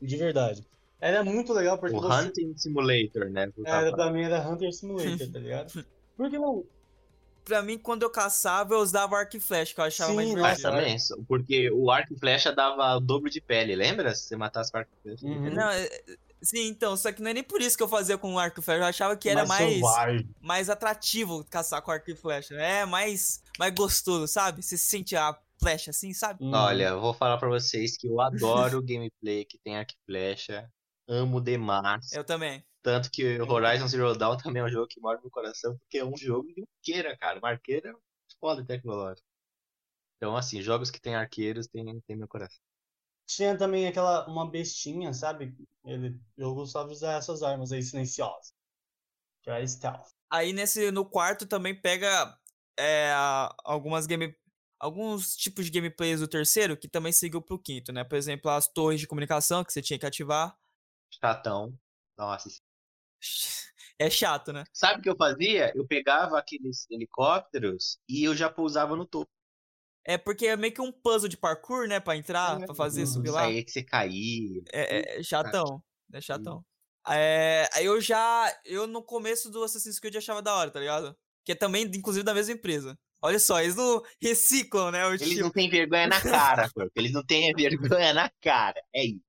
[0.00, 0.66] De verdade.
[1.00, 2.30] Era muito legal porque O você...
[2.30, 3.46] Hunting Simulator, né?
[3.64, 5.72] Era, pra mim era Hunter Simulator, tá ligado?
[6.16, 6.64] Porque, não,
[7.44, 10.28] Pra mim, quando eu caçava, eu usava arco e flecha, que eu achava Sim, mais
[10.36, 10.70] nossa, Ah, divertido.
[10.70, 14.14] também, só- porque o arco e flecha dava o dobro de pele, lembra?
[14.14, 15.26] Se você matasse com arco e flecha.
[15.26, 15.54] Uhum.
[15.54, 15.88] Não, é-
[16.42, 18.62] sim, então, só que não é nem por isso que eu fazia com arco e
[18.62, 18.80] flecha.
[18.80, 20.34] Eu achava que era mais, selvagem.
[20.40, 22.54] mais atrativo caçar com arco e flecha.
[22.54, 24.62] É mais, mais gostoso, sabe?
[24.62, 26.42] Você sente a flecha assim, sabe?
[26.42, 26.52] Uhum.
[26.52, 30.68] Olha, eu vou falar pra vocês que eu adoro gameplay que tem arco e flecha.
[31.08, 32.12] Amo demais.
[32.12, 32.64] Eu também.
[32.82, 35.78] Tanto que o Horizon Zero Dawn também é um jogo que mora no meu coração,
[35.78, 37.38] porque é um jogo de arqueira, cara.
[37.38, 37.94] Uma arqueira é
[38.40, 39.26] foda tecnológica.
[40.16, 42.60] Então, assim, jogos que tem arqueiros tem, tem meu coração.
[43.34, 45.56] Tinha também aquela, uma bestinha, sabe?
[45.84, 48.54] Ele, eu gostava de usar essas armas aí silenciosas.
[49.42, 50.10] Que é stealth.
[50.30, 52.38] Aí nesse, no quarto também pega
[52.78, 53.12] é,
[53.64, 54.36] algumas game.
[54.78, 58.02] Alguns tipos de gameplays do terceiro que também seguiu pro quinto, né?
[58.04, 60.56] Por exemplo, as torres de comunicação que você tinha que ativar.
[61.10, 61.78] Chatão.
[62.18, 62.50] Nossa.
[63.98, 64.64] É chato, né?
[64.72, 65.72] Sabe o que eu fazia?
[65.76, 69.30] Eu pegava aqueles helicópteros e eu já pousava no topo.
[70.04, 72.00] É porque é meio que um puzzle de parkour, né?
[72.00, 73.06] Pra entrar, É, pra fazer, uhum.
[73.06, 73.42] subir Isso lá.
[73.44, 74.62] aí que você caía.
[74.72, 75.82] É, é- é chatão.
[76.12, 76.64] É chatão.
[77.08, 78.52] É, aí eu já.
[78.64, 81.16] Eu no começo do Assassin's Creed achava da hora, tá ligado?
[81.44, 82.98] Que é também, inclusive, da mesma empresa.
[83.20, 85.06] Olha só, eles não reciclam, né?
[85.08, 85.44] Eles estilo.
[85.44, 86.88] não têm vergonha na cara, pô.
[86.96, 88.82] Eles não têm vergonha na cara.
[88.92, 89.20] É isso.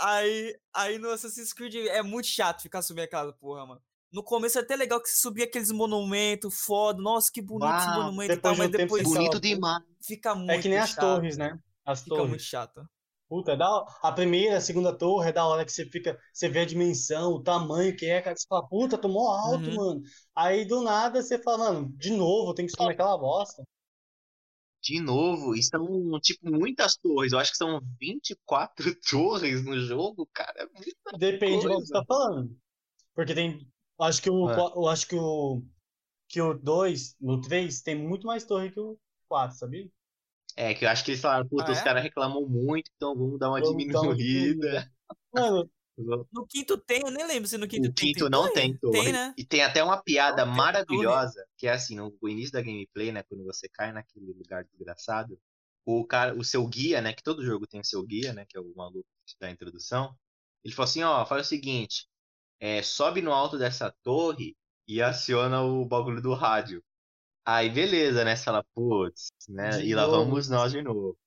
[0.00, 3.82] Aí, aí no Assassin's Creed é muito chato ficar subindo aquela porra, mano.
[4.12, 7.00] No começo é até legal que você subia aqueles monumentos foda.
[7.02, 9.82] Nossa, que bonito esse Uau, monumento e depois tal, de um mas depois Bonito demais.
[10.02, 10.96] fica muito É que nem as chato.
[10.96, 11.58] torres, né?
[11.84, 12.42] As Fica muito torres.
[12.42, 12.88] chato.
[13.28, 13.66] Puta, é da.
[14.02, 17.32] A primeira, a segunda torre é da hora que você fica, você vê a dimensão,
[17.32, 19.74] o tamanho que é, cara, você fala, puta, tomou alto, Uhum.
[19.74, 20.02] mano.
[20.34, 23.64] Aí do nada você fala, mano, de novo, tem que subir naquela bosta.
[24.82, 27.32] De novo, e são, tipo, muitas torres.
[27.32, 30.62] Eu acho que são 24 torres no jogo, cara.
[30.62, 31.92] É muita Depende do que você coisa.
[31.92, 32.56] tá falando.
[33.14, 33.66] Porque tem.
[34.00, 34.50] Acho que o.
[34.50, 34.56] É.
[34.58, 35.62] Eu acho que o.
[36.28, 39.88] Que o 2, no 3, tem muito mais torre que o 4, sabia?
[40.56, 41.84] É, que eu acho que eles falaram, puta, Ah, os é?
[41.84, 44.90] caras reclamam muito, então vamos dar uma Vamos dar uma diminuída.
[45.32, 45.70] Mano,
[46.32, 48.06] No quinto tem, eu nem lembro se no quinto O tem.
[48.06, 49.02] quinto tem não tem torre.
[49.04, 49.34] Tem, né?
[49.36, 53.22] E tem até uma piada Não maravilhosa, que é assim, no início da gameplay, né,
[53.22, 55.38] quando você cai naquele lugar desgraçado,
[55.84, 58.60] o cara, o seu guia, né, que todo jogo tem seu guia, né, que é
[58.60, 59.08] o maluco
[59.40, 60.16] da introdução,
[60.64, 62.08] ele falou assim, ó, faz o seguinte,
[62.60, 64.56] é, sobe no alto dessa torre
[64.88, 66.82] e aciona o bagulho do rádio.
[67.44, 70.08] Aí beleza, né, você fala, putz, né, De e lá novo.
[70.08, 71.18] vamos nós de novo.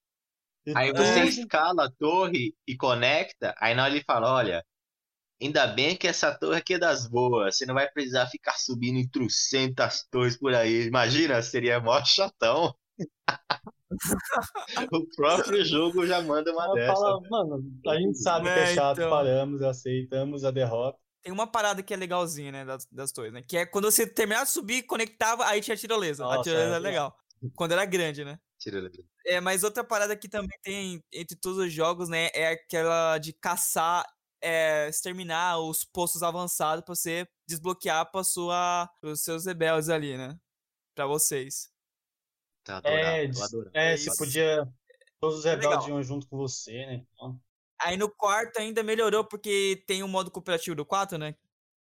[0.65, 4.65] e Aí você escala a torre e conecta, aí na hora ele fala, olha,
[5.41, 8.97] ainda bem que essa torre aqui é das boas, você não vai precisar ficar subindo
[8.99, 10.85] em trocentas torres por aí.
[10.87, 12.75] Imagina, seria mó chatão.
[14.91, 16.93] o próprio jogo já manda uma ela dessa.
[16.93, 19.09] fala, mano, a gente sabe que é É, chato, então.
[19.09, 20.99] paramos, aceitamos a derrota.
[21.21, 23.41] Tem uma parada que é legalzinha, né, das, das torres, né?
[23.43, 26.23] Que é quando você terminava de subir, conectava, aí tinha a tirolesa.
[26.25, 27.15] a Nossa, tirolesa é é legal.
[27.55, 28.39] Quando era grande, né?
[28.57, 29.05] Tira ele.
[29.25, 33.33] É, mas outra parada que também tem entre todos os jogos, né, é aquela de
[33.33, 34.05] caçar,
[34.41, 40.37] é, exterminar os postos avançados pra você desbloquear pra sua, pros seus rebeldes ali, né?
[40.95, 41.69] Pra vocês.
[42.63, 43.71] Tá adorado, É, adorando.
[43.73, 44.17] é, É se isso.
[44.17, 44.67] podia.
[45.19, 47.05] Todos os É rebeldes iam junto com você, né?
[47.13, 47.41] Então,
[47.81, 51.35] Aí no quarto ainda melhorou, porque tem o modo cooperativo do 4, né?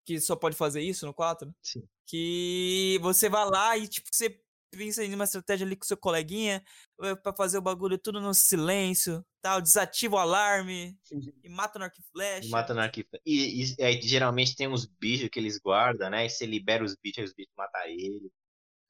[0.05, 1.53] Que só pode fazer isso no 4.
[1.61, 1.83] Sim.
[2.05, 4.39] Que você vai lá e, tipo, você
[4.71, 6.63] pensa em uma estratégia ali com seu coleguinha
[7.01, 10.97] eh, pra fazer o bagulho tudo no silêncio, tal, desativa o alarme
[11.43, 12.49] e mata no arco e flecha.
[12.49, 13.07] Mata no arquivo.
[13.25, 16.25] E, e- aí, geralmente tem uns bichos que eles guardam, né?
[16.25, 18.31] E você libera os bichos, aí os bichos matam ele.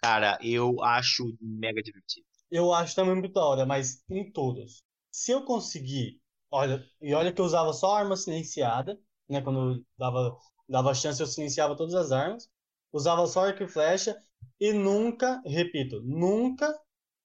[0.01, 2.25] Cara, eu acho mega divertido.
[2.51, 4.81] eu acho também muito da hora, mas em todos.
[5.11, 6.19] Se eu conseguir.
[6.49, 9.41] Olha, e olha que eu usava só arma silenciada, né?
[9.41, 12.49] Quando eu dava, dava chance, eu silenciava todas as armas.
[12.91, 14.15] Usava só arco e flecha.
[14.59, 16.73] E nunca, repito, nunca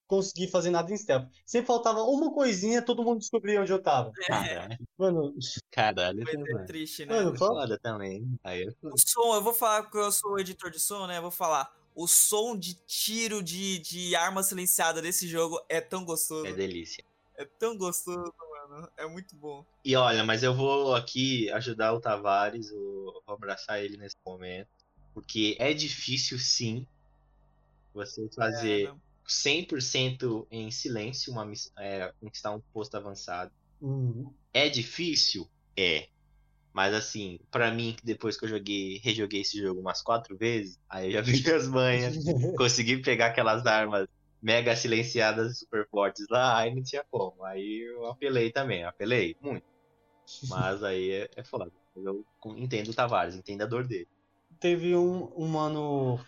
[0.07, 1.27] consegui fazer nada em stealth.
[1.47, 4.13] Sempre faltava uma coisinha, todo mundo descobria onde eu tava.
[4.27, 5.35] Caralho, Mano,
[5.71, 6.67] caralho, Mas é mano.
[6.67, 7.15] triste, né?
[7.15, 8.39] mano, É foda também.
[8.45, 8.95] Aí é foda.
[8.95, 11.17] O som, eu vou falar porque eu sou editor de som, né?
[11.19, 11.75] Eu vou falar.
[11.95, 16.47] O som de tiro de, de arma silenciada desse jogo é tão gostoso.
[16.47, 17.05] É delícia.
[17.37, 18.33] É tão gostoso,
[18.69, 18.89] mano.
[18.97, 19.65] É muito bom.
[19.85, 24.69] E olha, mas eu vou aqui ajudar o Tavares, eu vou abraçar ele nesse momento,
[25.15, 26.87] porque é difícil sim
[27.93, 29.01] você fazer É, não.
[29.27, 33.53] 100% em silêncio uma miss- é, conquistar um posto avançado.
[33.81, 34.33] Uhum.
[34.53, 35.49] É difícil?
[35.77, 36.09] É.
[36.73, 40.79] Mas assim, pra mim, que depois que eu joguei, rejoguei esse jogo umas quatro vezes,
[40.89, 42.15] aí eu já vi as manhas,
[42.57, 44.07] consegui pegar aquelas armas
[44.43, 47.45] mega silenciadas super fortes lá, aí não tinha como.
[47.45, 49.65] Aí eu apelei também, apelei muito.
[50.49, 51.71] Mas aí é, é foda.
[51.95, 52.25] Eu
[52.57, 54.09] entendo o Tavares, entendo a dor dele.
[54.59, 56.19] Teve um, um mano.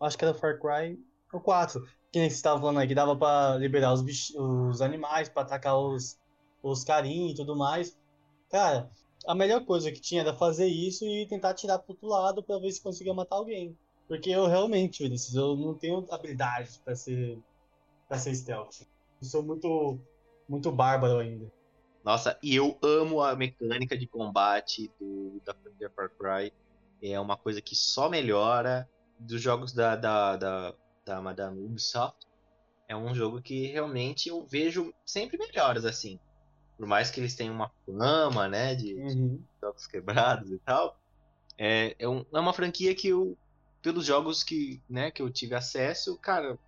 [0.00, 0.98] Acho que era Far Cry.
[1.32, 1.82] O 4.
[2.12, 4.02] Que nem você estava falando aí, que dava pra liberar os,
[4.34, 6.18] os animais, pra atacar os,
[6.62, 7.96] os carinhos e tudo mais.
[8.50, 8.90] Cara,
[9.26, 12.58] a melhor coisa que tinha era fazer isso e tentar atirar pro outro lado pra
[12.58, 13.78] ver se conseguia matar alguém.
[14.10, 17.40] Porque eu realmente, Vinícius, eu não tenho habilidade pra ser,
[18.08, 18.82] pra ser stealth.
[19.22, 20.00] Eu sou muito,
[20.48, 21.50] muito bárbaro ainda.
[22.02, 25.54] Nossa, e eu amo a mecânica de combate do, da
[25.94, 26.52] Far Cry.
[27.02, 30.74] É uma coisa que só melhora dos jogos da, da, da,
[31.06, 32.26] da Madame Ubisoft.
[32.88, 36.20] É um jogo que realmente eu vejo sempre melhoras assim.
[36.78, 39.44] por mais que eles tenham uma fama, né, de Uhum.
[39.62, 40.98] jogos quebrados e tal,
[41.58, 43.38] é, é, um- é uma franquia que eu,
[43.82, 46.58] pelos jogos que, né, que eu tive acesso, cara,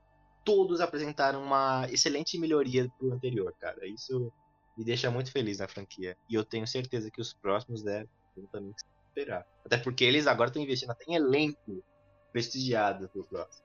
[0.45, 3.87] todos apresentaram uma excelente melhoria pro anterior, cara.
[3.87, 4.33] Isso
[4.77, 6.17] me deixa muito feliz na franquia.
[6.29, 8.09] E eu tenho certeza que os próximos devem
[8.51, 8.75] também
[9.09, 9.47] esperar.
[9.65, 11.85] Até porque eles agora estão investindo até em elenco
[12.33, 13.65] prestigiado pro próximo.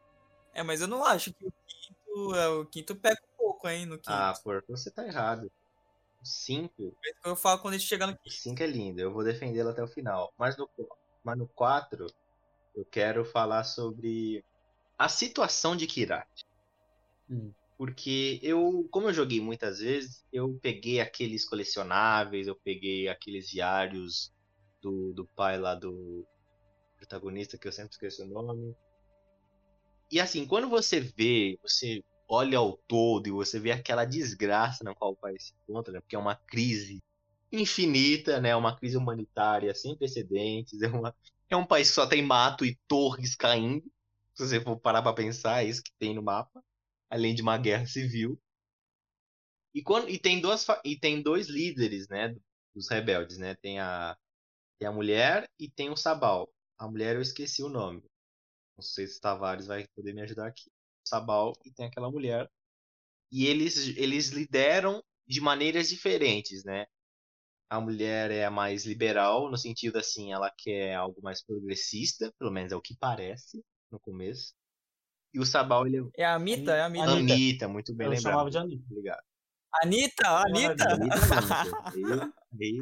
[0.54, 3.86] É, mas eu não acho que o quinto, é, o quinto pega um pouco, hein,
[3.86, 4.10] no quinto.
[4.10, 5.52] Ah, por você tá errado.
[6.22, 9.14] O 5 É eu falo quando a gente chegar no O 5 é lindo, eu
[9.14, 10.34] vou defendê-lo até o final.
[10.38, 10.70] Mas no,
[11.24, 12.08] mas no 4,
[12.78, 14.46] eu quero falar sobre
[14.98, 16.46] a situação de Kirati.
[17.28, 17.52] Hum.
[17.76, 24.32] Porque eu, como eu joguei muitas vezes, eu peguei aqueles colecionáveis, eu peguei aqueles diários
[24.82, 26.26] do, do pai lá do
[26.98, 28.76] protagonista, que eu sempre esqueço o nome.
[30.12, 34.94] E assim, quando você vê, você olha ao todo e você vê aquela desgraça na
[34.94, 36.00] qual o país se encontra, né?
[36.00, 37.02] porque é uma crise
[37.52, 38.56] infinita, né?
[38.56, 41.16] Uma crise humanitária sem precedentes, é, uma,
[41.50, 43.86] é um país que só tem mato e torres caindo.
[44.36, 46.64] Se você for parar pra pensar, é isso que tem no mapa,
[47.10, 48.40] além de uma guerra civil.
[49.74, 52.36] E, quando, e, tem, duas, e tem dois líderes, né?
[52.76, 53.56] Dos rebeldes, né?
[53.56, 54.18] Tem a,
[54.80, 56.52] tem a mulher e tem o Sabal.
[56.78, 58.04] A mulher eu esqueci o nome.
[58.78, 60.70] Não sei se Tavares vai poder me ajudar aqui.
[61.04, 62.50] Sabal e tem aquela mulher.
[63.32, 66.86] E eles, eles lideram de maneiras diferentes, né?
[67.70, 72.52] A mulher é a mais liberal, no sentido assim, ela quer algo mais progressista, pelo
[72.52, 74.54] menos é o que parece no começo.
[75.34, 76.72] E o Sabal, ele é É a Anitta?
[76.74, 77.12] É a Anitta.
[77.12, 77.68] Anitta.
[77.68, 78.32] Muito bem Eu lembrado.
[78.32, 78.84] chamava de Anitta.
[78.90, 79.22] Obrigado.
[79.84, 80.28] Anitta?
[80.30, 80.94] Anitta?
[80.94, 81.16] Anitta.
[81.92, 81.92] Aí-
[82.62, 82.82] aí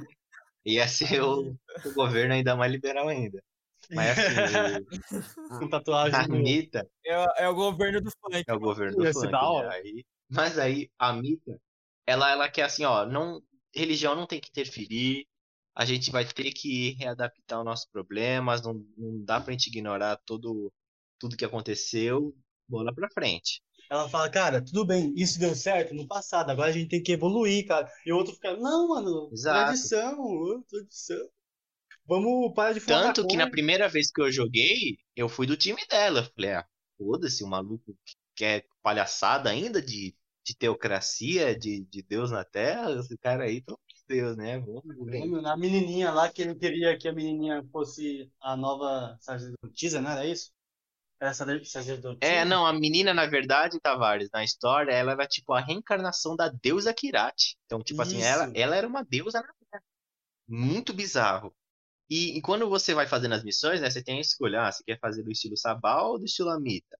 [0.67, 3.43] Ia ser o, o governo ainda mais liberal ainda.
[3.91, 4.85] Mas assim,
[5.59, 6.19] Com tatuagem.
[6.19, 8.43] Anitta É, o- é o governo do funk.
[8.47, 9.69] é o governo do funk, né?
[9.71, 11.59] Aí, mas aí a Anitta,
[12.05, 13.41] ela, ela quer assim, ó, não,
[13.75, 15.27] religião não tem que interferir,
[15.75, 20.17] a gente vai ter que readaptar os nossos problemas, não, não dá pra gente ignorar
[20.25, 20.71] todo,
[21.19, 22.35] tudo que aconteceu,
[22.67, 23.61] bola pra frente.
[23.89, 27.11] Ela fala, cara, tudo bem, isso deu certo no passado, agora a gente tem que
[27.11, 27.91] evoluir, cara.
[28.05, 29.65] E o outro fica, não, mano, Exato.
[29.65, 31.29] tradição, tradição.
[32.07, 33.13] Vamos parar de falar.
[33.13, 36.19] Tanto que na primeira vez que eu joguei, eu fui do time dela.
[36.19, 36.65] Eu falei, ah,
[36.97, 42.91] foda-se, o maluco que quer palhaçada ainda de, de teocracia, de, de Deus na Terra,
[42.91, 44.59] esse cara aí, pelo amor de Deus, né?
[44.59, 45.45] Vamos aí.
[45.45, 50.25] A menininha lá, que ele queria que a menininha fosse a nova sacerdotisa, não era
[50.25, 50.51] isso?
[51.19, 52.25] Era sacer- sacerdotisa?
[52.25, 56.49] É, não, a menina, na verdade, Tavares, na história, ela era tipo a reencarnação da
[56.49, 57.57] deusa Kirati.
[57.65, 58.27] Então, tipo assim, Isso.
[58.27, 59.83] ela, ela era uma deusa na Terra.
[60.47, 61.55] Muito bizarro.
[62.09, 64.83] E, e quando você vai fazendo as missões, né, você tem a escolha, ah, você
[64.83, 66.97] quer fazer do estilo Sabal ou do estilo Amita?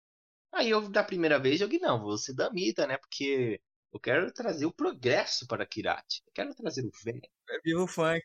[0.56, 3.62] Aí eu, da primeira vez, joguei, não, vou ser da Amita, né, porque
[3.94, 6.22] eu quero trazer o progresso para Kirati.
[6.28, 7.22] Eu quero trazer o velho.
[7.50, 8.24] É vivo funk.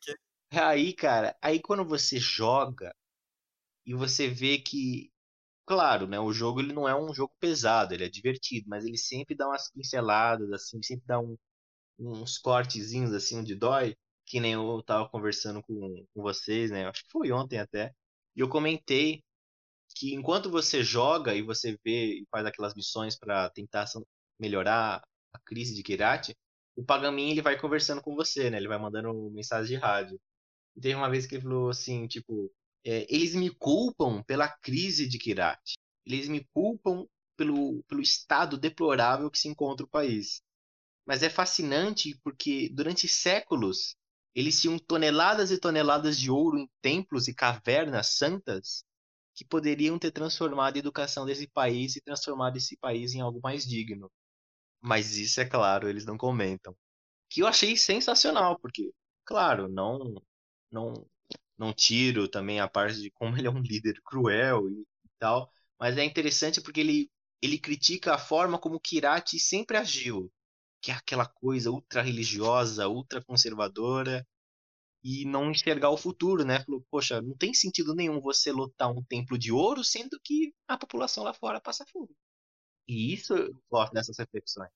[0.52, 2.94] Aí, cara, aí quando você joga
[3.86, 5.12] e você vê que,
[5.66, 8.98] claro, né, o jogo ele não é um jogo pesado, ele é divertido, mas ele
[8.98, 11.38] sempre dá umas pinceladas, assim, sempre dá um-
[11.98, 17.04] uns cortezinhos, assim, onde dói, que nem eu tava conversando com, com vocês, né, acho
[17.04, 17.94] que foi ontem até,
[18.36, 19.24] e eu comentei
[20.00, 23.84] que enquanto você joga e você vê e faz aquelas missões para tentar
[24.38, 26.34] melhorar a crise de Kirati,
[26.74, 30.18] o Pagamin ele vai conversando com você, né, ele vai mandando mensagem de rádio.
[30.74, 32.50] E teve uma vez que ele falou assim, tipo,
[32.82, 35.74] é, eles me culpam pela crise de Kirati.
[36.06, 37.04] Eles me culpam
[37.36, 40.40] pelo, pelo estado deplorável que se encontra o país.
[41.04, 43.94] Mas é fascinante porque durante séculos
[44.34, 48.82] eles tinham toneladas e toneladas de ouro em templos e cavernas santas
[49.40, 53.66] que poderiam ter transformado a educação desse país e transformado esse país em algo mais
[53.66, 54.12] digno.
[54.82, 56.76] Mas isso, é claro, eles não comentam.
[57.30, 58.92] Que eu achei sensacional, porque,
[59.24, 60.22] claro, não
[60.70, 60.92] não
[61.56, 65.50] não tiro também a parte de como ele é um líder cruel e, e tal,
[65.78, 70.30] mas é interessante porque ele ele critica a forma como Kirati sempre agiu,
[70.82, 74.26] que é aquela coisa ultra religiosa, ultra conservadora
[75.02, 76.60] e não enxergar o futuro, né?
[76.64, 80.76] Falou, poxa, não tem sentido nenhum você lotar um templo de ouro sendo que a
[80.78, 82.10] população lá fora passa fome.
[82.88, 84.70] E isso eu gosto dessas reflexões.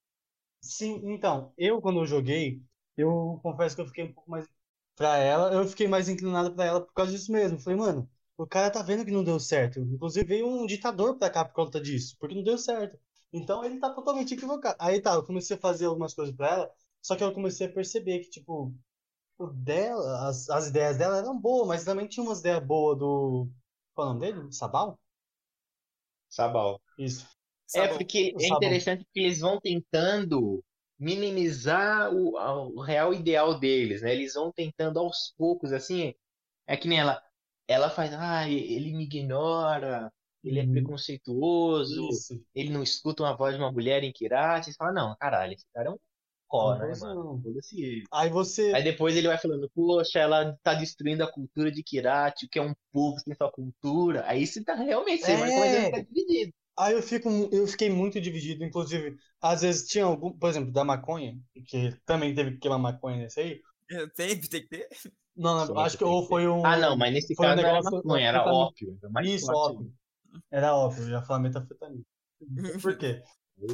[0.60, 2.62] Sim, então, eu quando eu joguei,
[2.96, 4.48] eu confesso que eu fiquei um pouco mais
[4.96, 7.60] pra ela, eu fiquei mais inclinado pra ela por causa disso mesmo.
[7.60, 9.80] Falei, mano, o cara tá vendo que não deu certo.
[9.80, 12.98] Inclusive veio um ditador pra cá por conta disso, porque não deu certo.
[13.32, 14.76] Então ele tá totalmente equivocado.
[14.80, 16.70] Aí tá, eu comecei a fazer algumas coisas pra ela,
[17.02, 18.74] só que eu comecei a perceber que, tipo,
[19.38, 23.51] o dela, as, as ideias dela eram boas, mas também tinha umas ideias boas do.
[23.94, 24.53] Qual é o nome dele?
[24.53, 24.99] Sabal?
[26.29, 26.81] Sabal.
[26.97, 27.27] Isso.
[27.75, 27.88] É Sabe?
[27.88, 30.64] porque o é interessante que eles vão tentando
[30.99, 32.35] minimizar o,
[32.77, 34.12] o real ideal deles, né?
[34.14, 36.14] Eles vão tentando aos poucos, assim.
[36.66, 37.23] É que nem ela,
[37.68, 40.12] ela faz, ah, ele me ignora,
[40.44, 40.68] ele é Uhum.
[40.68, 42.44] preconceituoso, Isso.
[42.55, 44.73] ele não escuta uma voz de uma mulher em Kirati.
[44.73, 45.99] Você fala, não, caralho, esse cara é um
[46.78, 47.24] né, mano?
[47.24, 47.42] não.
[47.42, 48.04] Foda-se ele.
[48.12, 48.72] Aí você.
[48.74, 52.59] Aí depois ele vai falando, poxa, ela tá destruindo a cultura de Kirati, o que
[52.59, 54.24] é um povo sem sua cultura.
[54.26, 55.85] Aí você tá realmente, você vai a É.
[55.87, 56.52] ficar dividido.
[56.76, 60.85] Aí eu fico, eu fiquei muito dividido, inclusive, às vezes tinha algum, por exemplo, da
[60.85, 63.61] maconha, que também teve que queimar maconha nesse aí.
[64.16, 64.88] Tem, tem que ter.
[65.37, 66.64] Não, não, Sim, acho que tem ou foi um.
[66.66, 68.98] Ah, não, mas nesse foi um caso não era negócio- maconha, era ópio.
[69.00, 69.92] era mais Isso, ópio.
[70.50, 72.02] Era óbvio, eu ia falar metanfetamina.
[72.83, 73.22] Por quê?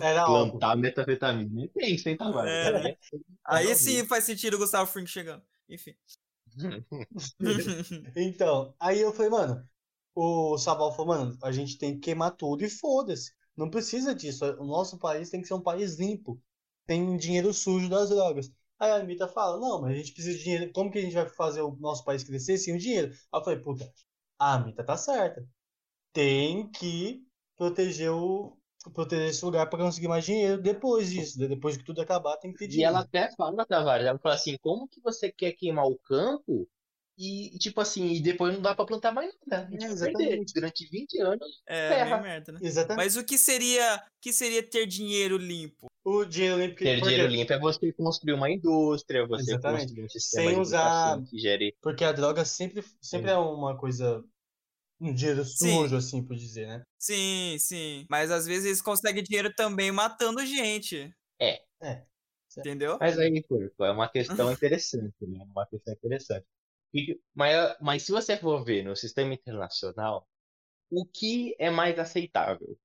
[0.00, 0.52] Era óbvio.
[0.52, 1.68] Plantar metafetamina.
[1.74, 2.46] Tem, sem tabaco.
[2.46, 2.96] É.
[3.44, 5.42] Aí sim faz sentido o Gustavo Fring chegando.
[5.68, 5.94] Enfim.
[8.16, 9.68] Então, aí eu falei, mano,
[10.14, 13.32] o Sabal falou, mano, a gente tem que queimar tudo e foda-se.
[13.56, 14.44] Não precisa disso.
[14.58, 16.40] O nosso país tem que ser um país limpo.
[16.86, 18.50] Tem dinheiro sujo das drogas.
[18.78, 20.72] Aí a Anitta fala, não, mas a gente precisa de dinheiro.
[20.72, 23.12] Como que a gente vai fazer o nosso país crescer sem o dinheiro?
[23.32, 23.92] Aí eu falei, puta,
[24.38, 25.46] a Anitta tá certa.
[26.12, 27.24] Tem que
[27.56, 28.56] proteger o.
[28.94, 31.38] Proteger esse lugar para conseguir mais dinheiro depois disso.
[31.38, 31.46] né?
[31.48, 32.90] Depois que tudo acabar, tem que ter E dinheiro.
[32.94, 36.66] ela até fala, Tavares, ela fala assim, como que você quer queimar o campo
[37.18, 39.64] e, tipo assim, e depois não dá pra plantar mais nada.
[39.70, 39.92] Gente É, perder.
[39.92, 40.54] exatamente.
[40.54, 41.60] Durante 20 anos.
[41.66, 42.20] É, Terra.
[42.22, 42.60] merda, né?
[42.62, 42.96] Exatamente.
[43.04, 45.86] Mas o que seria, que seria ter dinheiro limpo?
[46.02, 49.82] O dinheiro limpo que Ter dinheiro limpo é você construir uma indústria, você Exatamente.
[49.88, 51.76] construir um sistema Sem de usar- que gere.
[51.82, 54.24] Porque a droga sempre, sempre é uma coisa.
[55.00, 55.82] Um dinheiro Sim.
[55.82, 56.84] sujo, assim, por dizer, né?
[56.98, 58.06] Sim, sim.
[58.10, 61.12] Mas às vezes eles conseguem dinheiro também matando gente.
[61.40, 61.64] É.
[61.82, 62.04] É.
[62.56, 62.98] Entendeu?
[63.00, 65.44] Mas aí, pô, é uma questão interessante, né?
[65.44, 66.46] Uma questão interessante.
[66.92, 70.28] E- mas, mas se você for ver no sistema internacional,
[70.90, 72.78] o que é mais aceitável?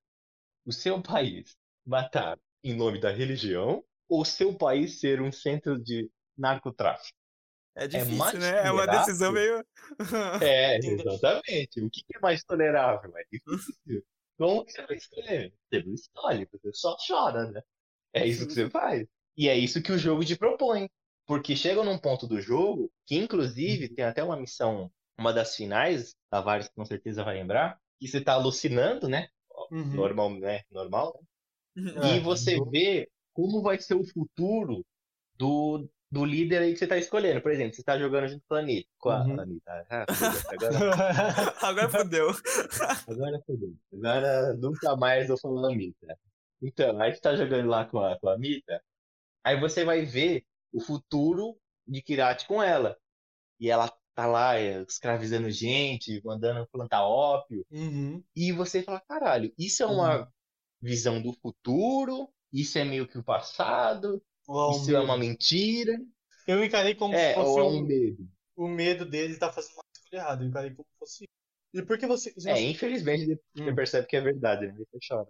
[0.65, 5.82] O seu país matar em nome da religião ou o seu país ser um centro
[5.82, 7.17] de narcotráfico?
[7.76, 8.66] É difícil, mais né?
[8.68, 9.64] É uma decisão meio.
[10.40, 11.82] É, exatamente.
[11.82, 13.12] O que é mais tolerável?
[13.18, 14.04] É difícil.
[14.38, 15.54] Como que você vai escolher?
[15.72, 17.62] Você não escolhe, você só chora, né?
[18.14, 19.08] É isso que você faz.
[19.38, 20.90] E é isso que o jogo te propõe.
[21.26, 26.16] Porque chega num ponto do jogo, que inclusive tem até uma missão, uma das finais,
[26.30, 29.28] Tavares com certeza vai lembrar, que você tá alucinando, né?
[29.72, 29.96] Uhum.
[29.96, 30.62] Normal, né?
[30.72, 31.28] Normal, né?
[32.16, 34.86] É, E você do- vê como vai ser o futuro
[35.38, 37.41] do, do líder aí que você tá escolhendo.
[37.41, 38.89] Por exemplo, você tá jogando junto com a Anitta.
[38.97, 39.39] Com a Uhum.
[39.41, 39.86] Anitta.
[39.89, 40.06] Ah,
[40.49, 40.80] agora
[41.62, 42.28] Agora fodeu.
[43.10, 43.75] Agora fodeu.
[43.93, 46.17] Agora nunca mais eu falo Anitta.
[46.62, 48.82] Então, aí você tá jogando lá com a, com a Anitta,
[49.43, 52.97] aí você vai ver o futuro de Kirati com ela.
[53.60, 57.65] E ela tá lá é, escravizando gente, mandando plantar ópio.
[57.69, 58.23] Uhum.
[58.34, 60.32] E você fala, caralho, isso é uma
[60.82, 62.30] visão do futuro?
[62.54, 64.23] Isso é meio que o passado?
[64.48, 65.18] Ou um Isso é uma medo.
[65.18, 65.98] mentira?
[66.48, 68.28] Eu encarei como É, se fosse ou é um, um medo?
[68.56, 70.44] o medo dele tá fazendo uma escolha errada.
[70.44, 71.30] Eu encarei como se fosse.
[71.74, 72.34] E por que você.
[72.34, 73.76] você É, infelizmente você Hum.
[73.76, 74.74] percebe que é verdade, né?
[74.78, 75.28] Você chora.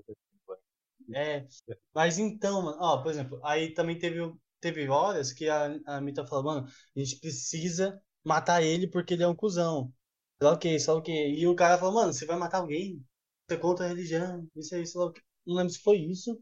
[1.14, 1.46] É,
[1.94, 4.20] mas então, mano, ó, por exemplo, aí também teve,
[4.60, 9.24] teve horas que a, a Mita falou, mano, a gente precisa matar ele porque ele
[9.24, 9.94] é um cuzão.
[10.42, 11.12] Sei lá o que, sei lá o que.
[11.12, 13.06] E o cara falou, mano, você vai matar alguém?
[13.48, 15.22] Você é contra a religião, isso aí, sei lá o que.
[15.46, 16.42] Não lembro se foi isso.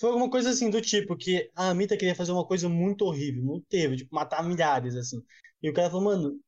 [0.00, 3.42] Foi alguma coisa assim, do tipo, que a Amita queria fazer uma coisa muito horrível,
[3.44, 5.22] muito terrível, tipo, matar milhares, assim.
[5.62, 6.40] E o cara falou, mano,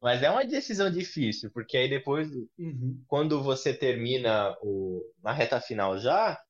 [0.00, 5.60] Mas é uma decisão difícil, porque aí depois uhum, quando você termina o, na reta
[5.60, 6.40] final já,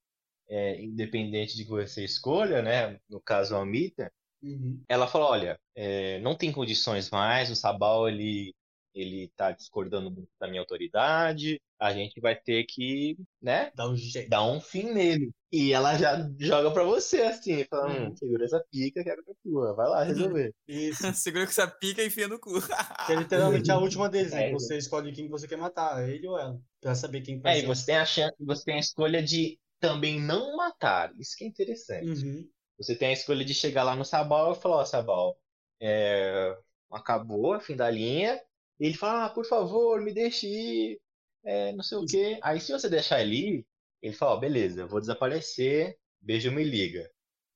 [0.49, 3.01] é, independente de que você escolha, né?
[3.09, 8.09] No caso a Mita, uhum, ela fala, olha, é, não tem condições mais, o Sabal
[8.09, 8.55] ele
[8.95, 13.97] ele tá discordando muito da minha autoridade, a gente vai ter que, né, dá um
[14.29, 15.33] dar um fim nele.
[15.51, 18.17] E ela já joga pra você assim, fala, hum, Uhum.
[18.17, 20.55] segura essa pica que é tua, vai lá resolver.
[20.67, 21.03] Isso.
[21.15, 22.51] Segura com essa pica e enfia no cu.
[23.07, 24.51] Que é literalmente a última deles, né?
[24.51, 26.61] É, Você escolhe quem você quer matar, ele ou ela.
[26.81, 27.67] Pra saber quem vai É, e ser.
[27.67, 31.13] você tem a chance, você tem a escolha de também não matar.
[31.19, 32.07] Isso que é interessante.
[32.07, 32.49] Uhum.
[32.79, 35.39] Você tem a escolha de chegar lá no Sabal e falar, ó, Sabal,
[35.81, 36.57] é,
[36.91, 38.41] acabou, fim da linha.
[38.79, 41.01] E ele fala, ah, por favor, me deixe ir,
[41.45, 42.39] é, não sei o quê.
[42.43, 43.67] Aí se você deixar ele ir,
[44.03, 47.11] ele fala, ó, beleza, vou desaparecer, beijo, me liga.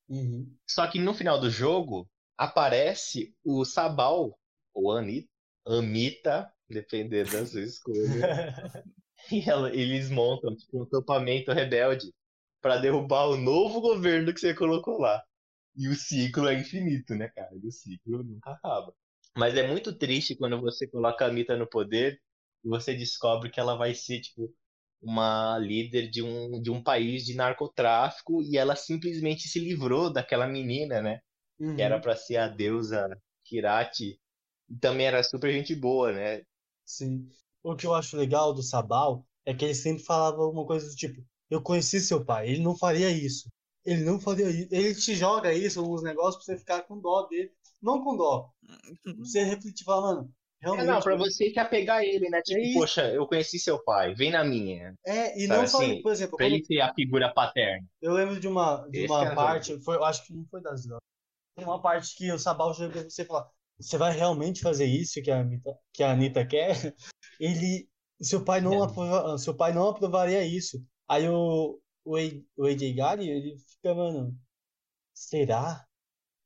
[0.09, 0.55] Uhum.
[0.69, 4.39] Só que no final do jogo, aparece o Sabal,
[4.75, 5.29] ou Anita,
[5.67, 7.97] Amita, dependendo da sua escolha.
[9.31, 12.13] E ela- eles montam tipo, um acampamento rebelde
[12.61, 15.23] pra derrubar o novo governo que você colocou lá.
[15.77, 17.51] E o ciclo é infinito, né, cara?
[17.63, 18.93] E o ciclo nunca acaba.
[19.37, 22.21] Mas é muito triste quando você coloca a Mita no poder
[22.65, 24.53] e você descobre que ela vai ser, tipo,
[25.03, 30.47] uma líder de um, de um país de narcotráfico e ela simplesmente se livrou daquela
[30.47, 31.21] menina, né?
[31.59, 31.75] Uhum.
[31.75, 33.09] Que era pra ser a deusa
[33.45, 34.19] Kirati.
[34.69, 36.43] E também era super gente boa, né?
[36.85, 37.29] Sim.
[37.63, 40.95] O que eu acho legal do Sabal é que ele sempre falava uma coisa do
[40.95, 43.51] tipo: Eu conheci seu pai, ele não faria isso.
[43.85, 44.69] Ele não faria isso.
[44.71, 47.51] Ele te joga isso, uns negócios pra você ficar com dó dele.
[47.83, 48.51] Não com dó.
[49.19, 50.29] Você refletir e
[50.63, 50.87] mano, É, realmente.
[50.87, 52.41] não, pra você que apegar ele, né?
[52.43, 52.79] Tipo, É isso.
[52.79, 54.95] poxa, eu conheci seu pai, vem na minha.
[55.05, 57.87] É, e Sabe não só, assim, por exemplo, Pra quando ele ser a figura paterna.
[58.01, 60.61] eu lembro de uma, de Esse uma é parte, foi, eu acho que não foi
[60.63, 61.03] das drogas.
[61.55, 64.87] Tem uma parte que o Sabal chega pra você e fala: Você vai realmente fazer
[64.87, 66.95] isso que a Anitta, que a Anitta quer?
[67.41, 67.89] Ele.
[68.21, 68.87] Seu pai não, É.
[68.87, 70.83] aprova- seu pai não aprovaria isso.
[71.09, 72.17] Aí o, o,
[72.57, 74.39] o AJ Gali, ele fica, mano,
[75.13, 75.85] será?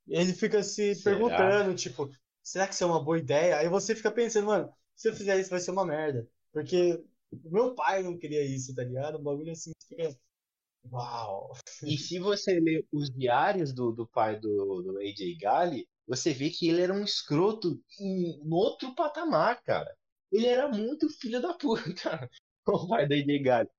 [0.09, 1.19] Ele fica se Será?
[1.19, 2.11] perguntando, tipo,
[2.47, 3.59] será que isso é uma boa ideia?
[3.59, 6.29] Aí você fica pensando, mano, se eu fizer isso vai ser uma merda.
[6.53, 6.95] Porque
[7.33, 9.19] o meu pai não queria isso, tá ligado?
[9.19, 10.17] Um bagulho assim, fica.
[10.93, 11.53] Uau!
[11.85, 16.49] E se você ler os diários do, do pai do, do AJ Gali, você vê
[16.51, 19.93] que ele era um escroto em em outro patamar, cara.
[20.31, 22.31] Ele era muito filho da puta,
[22.69, 23.71] o pai do AJ Gali.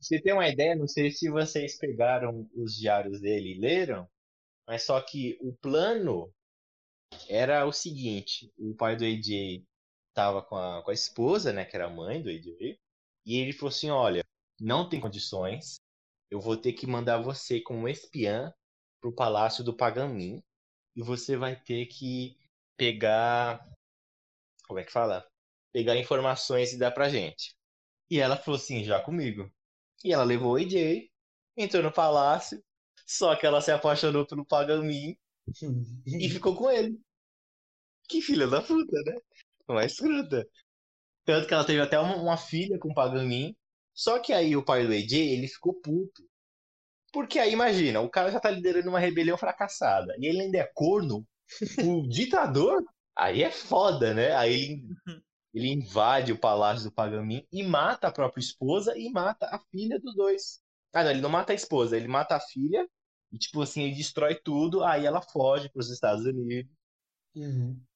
[0.00, 0.74] Você tem uma ideia?
[0.76, 4.08] Não sei se vocês pegaram os diários dele e leram,
[4.66, 6.32] mas só que o plano
[7.28, 9.64] era o seguinte: o pai do AJ
[10.14, 12.78] tava com a, com a esposa, né, que era a mãe do AJ,
[13.26, 14.24] e ele falou assim: olha,
[14.60, 15.76] não tem condições,
[16.30, 18.52] eu vou ter que mandar você como espiã
[19.00, 20.42] pro palácio do Pagamin
[20.96, 22.36] e você vai ter que
[22.76, 23.66] pegar.
[24.66, 25.26] Como é que fala?
[25.72, 27.54] Pegar informações e dar pra gente.
[28.10, 29.50] E ela falou assim, já comigo.
[30.04, 31.10] E ela levou o AJ,
[31.56, 32.62] entrou no palácio,
[33.06, 35.16] só que ela se apaixonou pelo Pagamin
[36.06, 36.98] e ficou com ele.
[38.08, 39.16] Que filha da puta, né?
[39.68, 40.46] Uma escrota.
[41.24, 43.56] Tanto que ela teve até uma, uma filha com o Pagamin.
[43.94, 46.22] Só que aí o pai do AJ, ele ficou puto.
[47.12, 50.14] Porque aí, imagina, o cara já tá liderando uma rebelião fracassada.
[50.18, 51.26] E ele ainda é corno,
[51.84, 52.82] o ditador.
[53.16, 54.34] Aí é foda, né?
[54.34, 54.88] Aí ele,
[55.54, 60.00] ele invade o palácio do Pagamin e mata a própria esposa e mata a filha
[60.00, 60.60] dos dois.
[60.92, 62.88] Ah, não, ele não mata a esposa, ele mata a filha.
[63.34, 64.84] E, tipo assim, ele destrói tudo.
[64.84, 66.72] Aí ela foge pros Estados Unidos
[67.34, 67.86] Uhum.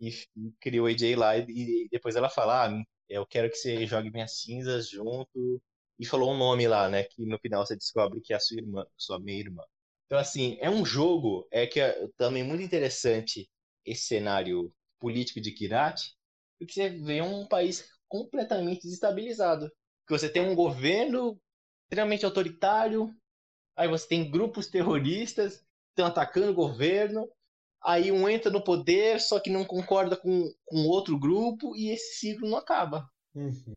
[0.00, 1.36] e, e cria o AJ lá.
[1.36, 1.44] E,
[1.86, 5.62] e depois ela fala: Ah, eu quero que você jogue minhas cinzas junto.
[5.98, 7.04] E falou um nome lá, né?
[7.04, 9.62] Que no final você descobre que é a sua irmã, sua meia-irmã.
[10.06, 13.48] Então, assim, é um jogo é que é também muito interessante
[13.84, 16.16] esse cenário político de Kirati,
[16.58, 19.66] porque você vê um país completamente desestabilizado.
[20.06, 21.40] Que você tem um governo
[21.84, 23.14] extremamente autoritário,
[23.76, 27.28] aí você tem grupos terroristas que estão atacando o governo,
[27.82, 32.18] aí um entra no poder, só que não concorda com, com outro grupo, e esse
[32.18, 33.08] ciclo não acaba.
[33.34, 33.74] Uhum.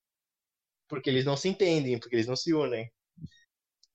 [0.88, 2.90] Porque eles não se entendem, porque eles não se unem.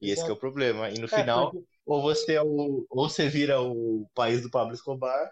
[0.00, 0.90] E esse que é o problema.
[0.90, 4.50] E no É, final, porque- ou você é o, ou você vira o país do
[4.50, 5.30] Pablo Escobar,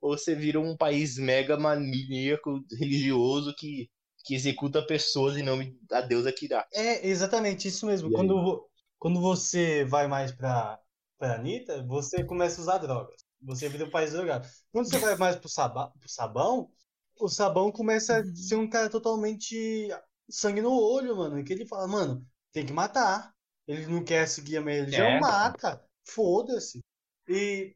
[0.00, 3.90] ou você vira um país mega maníaco religioso que,
[4.24, 6.66] que executa pessoas em nome da deusa Kirá.
[6.72, 8.08] É exatamente isso mesmo.
[8.10, 8.12] E?
[8.12, 8.69] Quando,
[9.00, 10.80] quando você vai mais pra,
[11.18, 13.16] pra Anitta, você começa a usar drogas.
[13.42, 14.46] Você vira um país drogado.
[14.72, 16.70] Quando você vai mais pro, saba, pro sabão,
[17.18, 18.36] o sabão começa a Uhum.
[18.36, 19.88] ser um cara totalmente
[20.30, 21.42] sangue no olho, mano.
[21.44, 23.34] Que ele fala, mano, tem que matar.
[23.66, 25.20] Ele não quer seguir a minha religião, É.
[25.20, 25.82] mata.
[26.04, 26.80] Foda-se.
[27.28, 27.74] E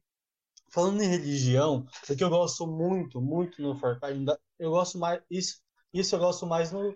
[0.71, 4.99] falando em religião, o que eu gosto muito, muito no Far Cry, ainda- eu gosto
[4.99, 5.23] mais.
[5.31, 5.61] Isso,
[5.93, 6.95] isso eu gosto mais no,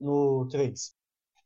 [0.00, 0.94] no 3.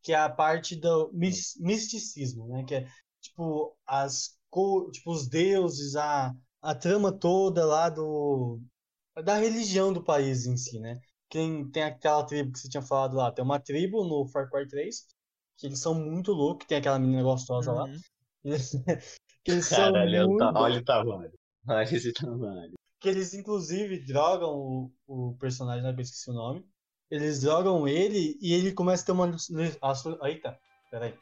[0.02, 2.64] Que é a parte do mis- misticismo, né?
[2.64, 2.88] Que é
[3.20, 8.60] tipo as co- tipo os deuses, a, a trama toda lá do
[9.24, 11.00] da religião do país em si, né?
[11.28, 14.66] Tem, tem aquela tribo que você tinha falado lá, tem uma tribo no Far Cry
[14.68, 15.06] 3
[15.56, 17.84] que eles são muito loucos, tem aquela menina gostosa lá.
[17.84, 17.98] Uhum.
[19.44, 20.38] Que eles são Caralho, muito...
[20.38, 21.32] tá- olha o trabalho.
[21.66, 22.72] Olha esse trabalho.
[23.00, 26.64] que eles inclusive drogam o, o personagem, eu esqueci o nome.
[27.10, 29.34] Eles drogam ele e ele começa a ter uma
[30.24, 30.58] Eita,
[30.90, 31.14] peraí.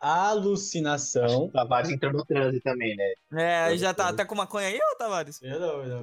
[0.00, 1.44] Alucinação.
[1.44, 3.12] O Tavares entrou no transe também, né?
[3.32, 5.40] É, já tá até com maconha aí, ô Tavares?
[5.42, 6.02] Eu não, eu não.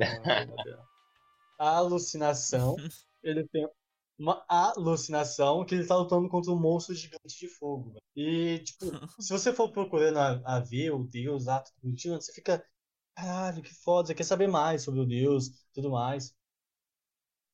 [1.60, 2.76] Alucinação.
[3.24, 3.68] Ele tem
[4.18, 7.96] uma alucinação que ele tá lutando contra um monstro gigante de fogo.
[8.16, 8.86] E, tipo,
[9.22, 12.64] se você for procurando a, a ver o Deus lá, tudo bonitinho, você fica.
[13.16, 16.34] Caralho, que foda, você quer saber mais sobre o Deus tudo mais.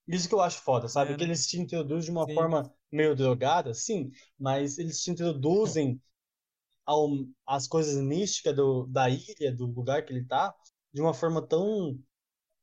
[0.08, 1.14] Isso que eu acho foda, sabe?
[1.14, 1.30] É, que né?
[1.30, 2.36] eles te introduzem de uma Sim.
[2.36, 6.02] forma meio drogada, sim, mas eles te introduzem
[6.86, 7.10] ao,
[7.48, 10.54] as coisas místicas do, da ilha, do lugar que ele tá,
[10.94, 11.98] de uma forma tão,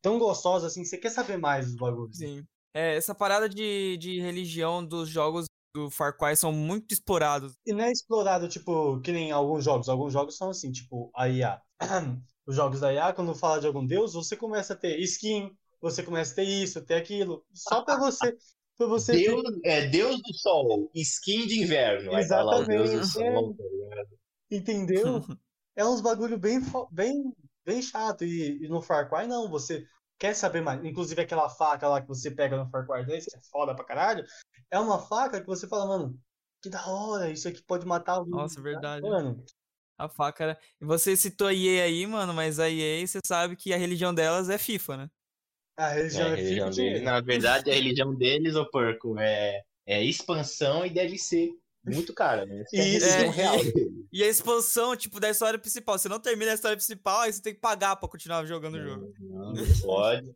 [0.02, 2.16] tão gostosa assim, que você quer saber mais dos bagulhos.
[2.16, 2.46] Sim.
[2.74, 7.54] É, essa parada de, de religião dos jogos do Far Cry são muito explorados.
[7.66, 9.88] E não é explorado, tipo, que nem alguns jogos.
[9.88, 11.62] Alguns jogos são assim, tipo, a IA.
[12.46, 16.02] Os jogos da IA, quando fala de algum deus, você começa a ter skin, você
[16.02, 17.44] começa a ter isso, ter aquilo.
[17.52, 18.36] Só pra você.
[18.76, 22.10] Pra você ter- Deus, é, Deus do Sol, skin de inverno.
[22.28, 24.08] Tá lá o Deus do Exatamente, Sol, tá ligado?
[24.50, 25.04] Entendeu?
[25.76, 26.60] é uns bagulho bem,
[26.90, 27.32] bem,
[27.64, 28.24] bem chato.
[28.24, 29.50] E, e no Far Cry, não.
[29.50, 29.84] Você
[30.18, 30.84] quer saber mais.
[30.84, 33.84] Inclusive aquela faca lá que você pega no Far Cry 10, que é foda pra
[33.84, 34.24] caralho.
[34.70, 36.18] É uma faca que você fala, mano,
[36.62, 38.32] que da hora, isso aqui pode matar alguém.
[38.32, 39.02] Nossa, verdade.
[39.02, 39.44] Mano,
[39.98, 40.58] A faca era.
[40.80, 44.14] E você citou a EA aí, mano, mas a EA, você sabe que a religião
[44.14, 45.10] delas é FIFA, né?
[45.88, 47.04] A É, religião a é, religião FIFA deles, dinheiro.
[47.04, 51.50] na verdade, a religião deles, ô porco, é, é expansão e deve ser
[51.84, 52.62] muito cara, né?
[52.62, 53.06] Essa é a Isso.
[53.06, 53.90] religião É, real e-.
[54.12, 55.96] E a expansão, tipo, da história principal.
[55.98, 58.82] Você não termina a história principal, aí você tem que pagar pra continuar jogando o
[58.82, 59.12] jogo.
[59.20, 60.34] Não, não pode.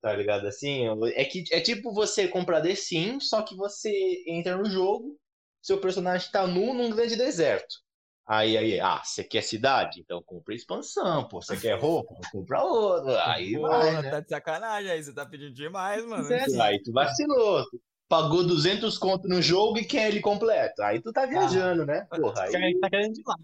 [0.00, 0.86] Tá ligado assim?
[1.14, 5.18] É que é tipo você comprar The Sims, só que você entra no jogo,
[5.62, 7.74] seu personagem tá nu num grande deserto.
[8.26, 10.00] Aí, aí, ah, você quer cidade?
[10.00, 11.42] Então compra expansão, pô.
[11.42, 12.14] Você quer roupa?
[12.30, 13.26] Compra outra.
[13.32, 14.10] Aí vai, né?
[14.10, 16.24] tá de sacanagem aí, você tá pedindo demais, mano.
[16.24, 16.62] Sério?
[16.62, 17.64] Aí tu vacilou.
[17.68, 20.82] Tu Pagou 200 conto no jogo e quer ele completo.
[20.82, 22.08] Aí tu tá viajando, né?
[22.10, 23.40] Porra, aí Tá querendo demais.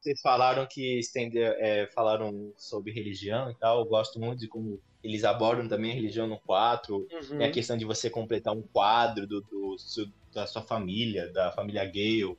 [0.00, 3.80] vocês falaram que estender, é, falaram sobre religião e tal.
[3.80, 7.04] Eu gosto muito de como eles abordam também a religião no 4.
[7.30, 9.76] Tem a questão de você completar um quadro do, do
[10.32, 12.38] da sua família, da família Gale,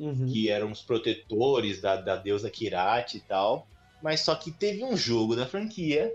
[0.00, 0.26] Uhum.
[0.32, 3.68] que eram os protetores da, da deusa Kirati e tal.
[4.02, 6.10] Mas só que teve um jogo da franquia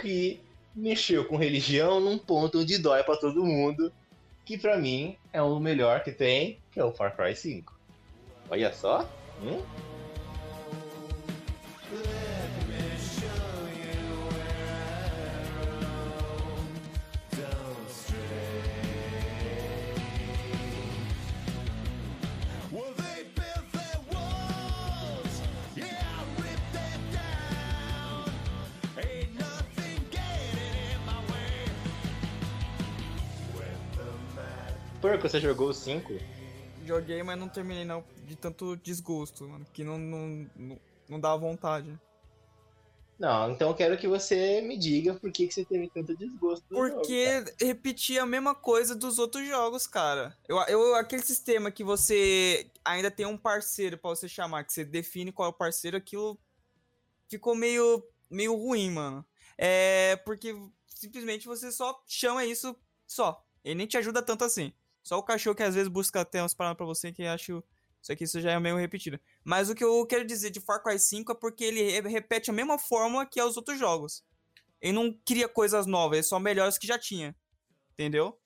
[0.00, 0.40] que
[0.74, 3.90] mexeu com religião num ponto onde dói pra todo mundo.
[4.44, 7.72] Que pra mim é o melhor que tem, que é o Far Cry 5.
[8.50, 9.08] Olha só.
[9.42, 9.62] Hum?
[35.04, 36.14] Porco, você jogou o 5?
[36.86, 41.36] Joguei, mas não terminei não, de tanto desgosto, mano, que não, não, não, não dá
[41.36, 41.94] vontade.
[43.18, 46.66] Não, então eu quero que você me diga por que, que você teve tanto desgosto.
[46.70, 46.94] do jogo.
[46.94, 50.34] Porque repetia a mesma coisa dos outros jogos, cara.
[50.48, 54.86] Eu, eu, aquele sistema que você ainda tem um parceiro pra você chamar, que você
[54.86, 56.38] define qual é o parceiro, aquilo
[57.28, 59.22] ficou meio, meio ruim, mano.
[59.58, 60.56] É porque
[60.88, 62.74] simplesmente você só chama isso
[63.06, 63.44] só.
[63.62, 64.72] Ele nem te ajuda tanto assim.
[65.04, 67.64] Só o cachorro que às vezes busca até umas paradas pra você que acho.
[68.02, 69.20] Isso aqui isso já é meio repetido.
[69.44, 72.50] Mas o que eu quero dizer de Far Cry 5 é porque ele re- repete
[72.50, 74.24] a mesma fórmula que é os outros jogos.
[74.80, 77.36] Ele não cria coisas novas, ele só melhora os que já tinha.
[77.94, 78.38] Entendeu?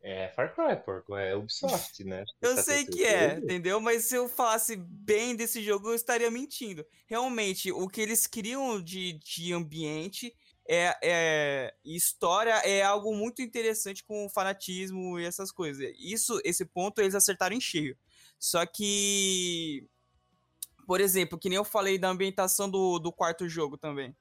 [0.00, 1.16] É Far Cry, porco.
[1.16, 2.24] É Ubisoft, né?
[2.40, 3.38] Eu Tá sei que é, certeza?
[3.38, 3.80] entendeu?
[3.80, 6.84] Mas se eu falasse bem desse jogo, eu estaria mentindo.
[7.06, 10.34] Realmente, o que eles criam de, de ambiente
[10.68, 15.92] é, é história é algo muito interessante com fanatismo e essas coisas.
[15.98, 17.96] Isso, esse ponto eles acertaram em cheio.
[18.38, 19.86] Só que,
[20.86, 24.14] por exemplo, que nem eu falei da ambientação do, do quarto jogo também.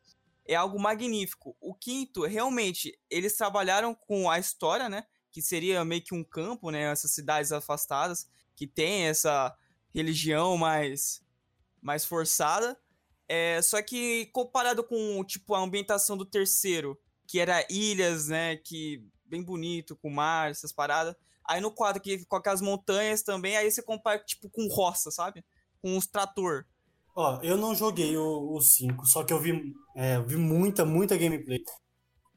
[0.45, 1.55] É algo magnífico.
[1.59, 5.05] O quinto, realmente, eles trabalharam com a história, né?
[5.31, 6.83] que seria meio que um campo, né?
[6.83, 9.55] Essas cidades afastadas que tem essa
[9.93, 11.23] religião mais,
[11.81, 12.77] mais forçada.
[13.33, 18.57] É, só que comparado com tipo a ambientação do terceiro, que era ilhas, né?
[18.57, 21.15] Que bem bonito, com mar, essas paradas.
[21.47, 25.45] Aí no quadro que com aquelas montanhas também, aí você compara tipo com roça, sabe?
[25.81, 26.65] Com os trator.
[27.15, 31.63] Ó, eu não joguei o 5, só que eu vi, é, vi muita, muita gameplay.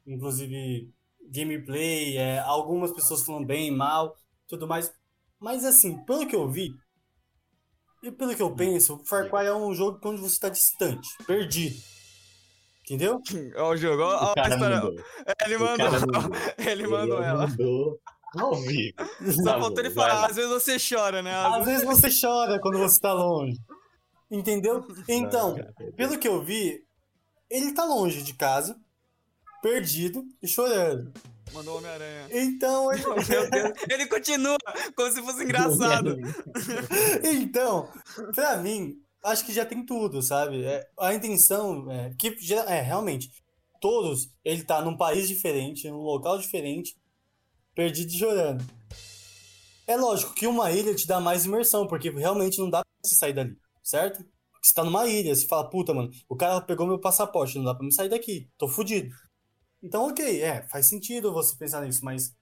[0.07, 0.93] Inclusive,
[1.29, 4.15] gameplay, é, algumas pessoas falando bem, mal,
[4.47, 4.93] tudo mais.
[5.41, 6.73] Mas assim, pelo que eu vi,
[8.05, 11.07] e pelo que eu penso, o Far Cry é um jogo onde você está distante,
[11.25, 11.75] perdido.
[12.83, 13.19] Entendeu?
[13.57, 14.75] Ó o jogo, ó, ó O a história.
[14.81, 14.95] mandou.
[15.45, 15.91] Ele mandou.
[15.91, 16.37] mandou.
[16.57, 17.47] Ele mandou ela.
[17.47, 17.99] mandou
[18.37, 18.93] ao vivo.
[19.43, 21.33] Só Tá faltou ele falar, às vezes você chora, né?
[21.33, 23.57] Às Às vezes você chora quando você tá longe.
[24.29, 24.85] Entendeu?
[25.07, 25.55] Então,
[25.95, 26.83] pelo que eu vi,
[27.49, 28.75] ele tá longe de casa,
[29.61, 31.11] perdido e chorando.
[31.53, 32.27] Mandou Homem-Aranha.
[32.31, 33.03] Então, ele...
[33.89, 34.57] Ele continua
[34.95, 36.17] como se fosse engraçado.
[37.23, 37.89] então,
[38.33, 40.63] pra mim, acho que já tem tudo, sabe?
[40.65, 43.29] É, a intenção é que já- é realmente
[43.79, 46.95] todos ele tá num país diferente, num local diferente,
[47.75, 48.63] perdido e chorando.
[49.87, 53.15] É lógico que uma ilha te dá mais imersão, porque realmente não dá pra você
[53.15, 54.25] sair dali, certo?
[54.63, 57.75] Você tá numa ilha, você fala, puta, mano, o cara pegou meu passaporte, não dá
[57.75, 59.13] pra me sair daqui, tô fudido.
[59.85, 62.33] Então, ok, é, faz sentido você pensar nisso, mas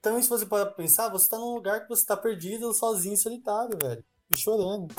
[0.00, 3.76] também se você pra pensar, você tá num lugar que você tá perdido, sozinho, solitário,
[3.82, 4.04] velho.
[4.30, 4.92] E chorando.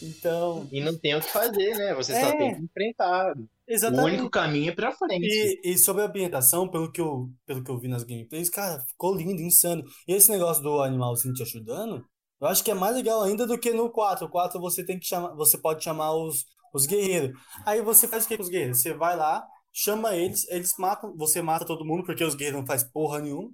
[0.00, 0.68] Então.
[0.72, 1.94] E não tem o que fazer, né?
[1.94, 2.36] Você só É.
[2.36, 3.32] tem que enfrentar.
[3.36, 4.14] O Exatamente.
[4.14, 5.24] único caminho é pra frente.
[5.24, 8.80] E, e sobre a ambientação, pelo que, eu, pelo que eu vi nas gameplays, cara,
[8.88, 9.82] ficou lindo, insano.
[10.06, 12.04] E esse negócio do animal assim te ajudando,
[12.40, 14.26] eu acho que é mais legal ainda do que no 4.
[14.26, 17.38] O 4 você tem que chamar, você pode chamar os, os guerreiros.
[17.64, 18.80] Aí você faz o que com os guerreiros?
[18.80, 22.66] Você vai lá, chama eles, eles matam, você mata todo mundo, porque os guerreiros não
[22.66, 23.50] faz porra nenhuma.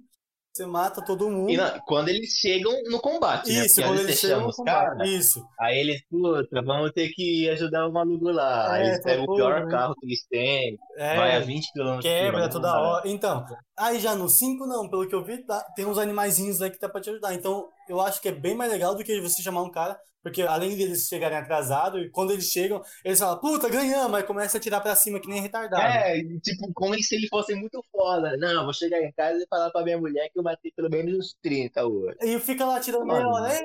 [0.51, 1.53] Você mata todo mundo.
[1.55, 3.65] Na- quando eles chegam no combate, né?
[3.65, 4.97] Isso, às quando eles chegam no combate.
[4.97, 5.47] caras, Isso.
[5.59, 8.73] aí eles, puta, vamos ter que ajudar o maluco lá.
[8.73, 9.71] Aí É, eles pegam o porra, pior né?
[9.71, 13.07] carro que eles têm, É, vai a 20 km Quebra toda hora.
[13.07, 13.45] Então,
[13.79, 16.79] aí já no 5 não, pelo que eu vi, dá- tem uns animaizinhos lá que
[16.79, 17.33] dá pra te ajudar.
[17.33, 20.41] Então, eu acho que é bem mais legal do que você chamar um cara, porque
[20.41, 24.61] além deles chegarem atrasados, e quando eles chegam, eles falam, puta, ganhamos, aí começa a
[24.61, 25.81] tirar pra cima que nem retardado.
[25.81, 28.35] É, tipo, como se ele fosse muito foda.
[28.37, 31.17] Não, vou chegar em casa e falar pra minha mulher que eu matei pelo menos
[31.17, 32.17] uns 30 hoje.
[32.21, 33.53] E fica lá tirando meia hora.
[33.53, 33.61] É,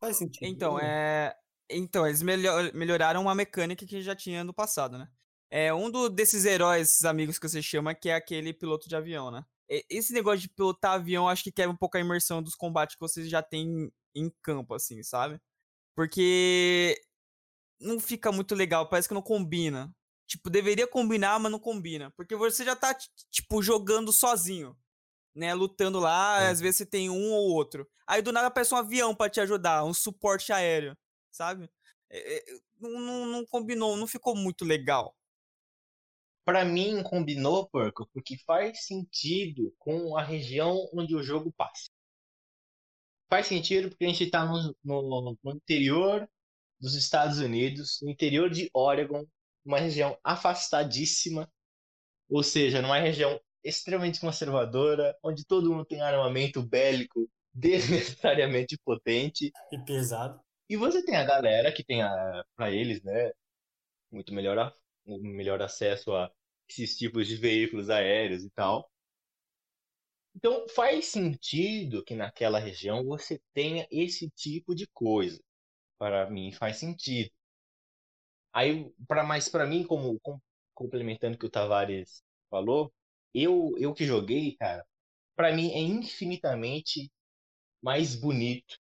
[0.00, 0.44] faz sentido.
[0.46, 1.34] Então, é.
[1.70, 5.06] Então, eles melhor- melhoraram uma mecânica que já tinha no passado, né?
[5.50, 8.94] É um do, desses heróis, esses amigos que você chama, que é aquele piloto de
[8.96, 9.44] avião, né?
[9.90, 13.00] Esse negócio de pilotar avião, acho que quebra um pouco a imersão dos combates que
[13.00, 15.40] vocês já têm em campo, assim, sabe?
[15.94, 17.00] Porque
[17.80, 19.94] não fica muito legal, parece que não combina.
[20.26, 22.10] Tipo, deveria combinar, mas não combina.
[22.16, 22.94] Porque você já tá,
[23.30, 24.76] tipo, jogando sozinho,
[25.34, 25.54] né?
[25.54, 26.48] Lutando lá, É.
[26.50, 27.88] às vezes você tem um ou outro.
[28.06, 30.96] Aí do nada aparece um avião pra te ajudar, um suporte aéreo,
[31.32, 31.70] sabe?
[32.10, 32.44] É, é,
[32.80, 35.14] não, não- não combinou, não ficou muito legal.
[36.48, 41.90] Pra mim, combinou, porco, porque faz sentido com a região onde o jogo passa.
[43.28, 46.28] Faz sentido porque a gente tá no, no- no interior
[46.80, 49.26] dos Estados Unidos, no interior de Oregon,
[49.64, 51.50] uma região afastadíssima,
[52.30, 59.52] ou seja, numa região extremamente conservadora, onde todo mundo tem armamento bélico desnecessariamente potente.
[59.72, 60.40] E pesado.
[60.68, 63.32] E você tem a galera que tem a, para eles, né,
[64.10, 64.72] muito melhor, a-
[65.06, 66.30] melhor acesso a
[66.68, 68.90] esses tipos de veículos aéreos e tal.
[70.34, 75.38] Então faz sentido que naquela região você tenha esse tipo de coisa.
[75.98, 77.30] Para mim faz sentido.
[78.52, 80.40] Aí, para mais para mim, como com-
[80.74, 82.92] complementando o que o Tavares falou,
[83.34, 84.84] eu eu que joguei, cara,
[85.36, 87.12] para mim é infinitamente
[87.82, 88.78] mais bonito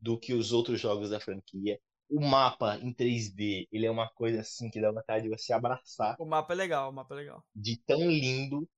[0.00, 1.80] do que os outros jogos da franquia.
[2.12, 6.16] O mapa em 3D, ele é uma coisa assim que dá vontade de você abraçar,
[6.16, 7.44] O mapa é legal, o mapa é legal.
[7.54, 8.68] de tão lindo.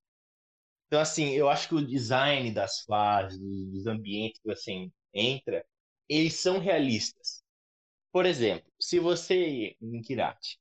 [0.87, 5.65] Então, assim, eu acho que o design das fases, dos ambientes que você entra,
[6.09, 7.43] eles são realistas.
[8.13, 10.61] Por exemplo, se você em Kirati,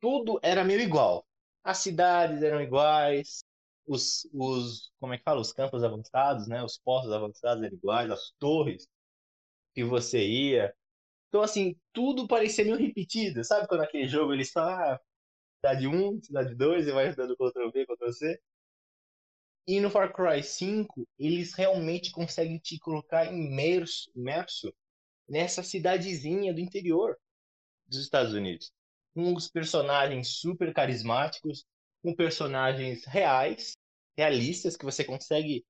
[0.00, 1.26] tudo era meio igual.
[1.64, 3.44] As cidades eram iguais,
[3.86, 5.40] os, os, como é que fala?
[5.40, 6.62] Os campos avançados, né?
[6.64, 8.88] Os postos avançados eram iguais, as torres
[9.74, 10.74] que você ia.
[11.28, 13.44] Então, assim, tudo parecia meio repetido.
[13.44, 15.00] Sabe quando aquele jogo ele só, ah,
[15.58, 18.40] cidade 1, cidade 2, e vai dando Ctrl V, Ctrl C?
[19.66, 24.72] E no Far Cry 5, eles realmente conseguem te colocar imerso, imerso
[25.28, 27.18] nessa cidadezinha do interior
[27.86, 28.72] dos Estados Unidos.
[29.12, 31.64] Com os personagens super carismáticos,
[32.02, 33.76] com personagens reais,
[34.16, 35.64] realistas, que você consegue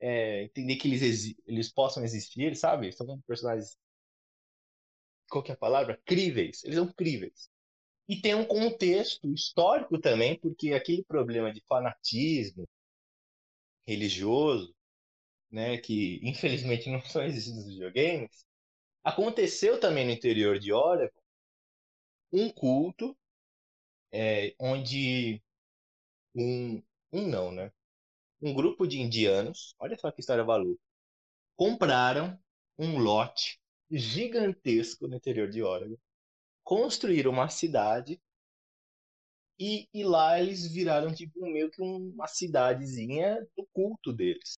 [0.00, 2.92] é, entender que eles, eles possam existir, sabe?
[2.92, 3.76] São personagens.
[5.30, 6.00] Qual que é a palavra?
[6.04, 6.64] Críveis.
[6.64, 7.48] Eles são críveis.
[8.08, 12.68] E tem um contexto histórico também, porque aquele problema de fanatismo
[13.86, 14.74] religioso,
[15.50, 18.44] né, que infelizmente não só existe nos videogames,
[19.04, 21.20] aconteceu também no interior de Oregon
[22.32, 23.16] um culto
[24.12, 25.42] é, onde
[26.34, 27.72] um, um não, né?
[28.42, 30.80] Um grupo de indianos, olha só que história maluca,
[31.56, 32.38] compraram
[32.78, 33.59] um lote
[33.90, 35.96] gigantesco no interior de Oregon,
[36.62, 38.20] construíram uma cidade
[39.58, 44.54] e, e lá eles viraram tipo meio que uma cidadezinha do culto deles.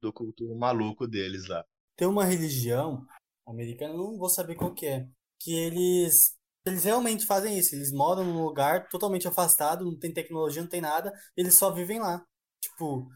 [0.00, 1.64] Do culto maluco deles lá.
[1.96, 3.06] Tem uma religião
[3.46, 5.08] americana, não vou saber qual que é,
[5.38, 6.36] que eles
[6.66, 10.80] eles realmente fazem isso, eles moram num lugar totalmente afastado, não tem tecnologia, não tem
[10.80, 12.26] nada, eles só vivem lá.
[12.60, 13.08] Tipo,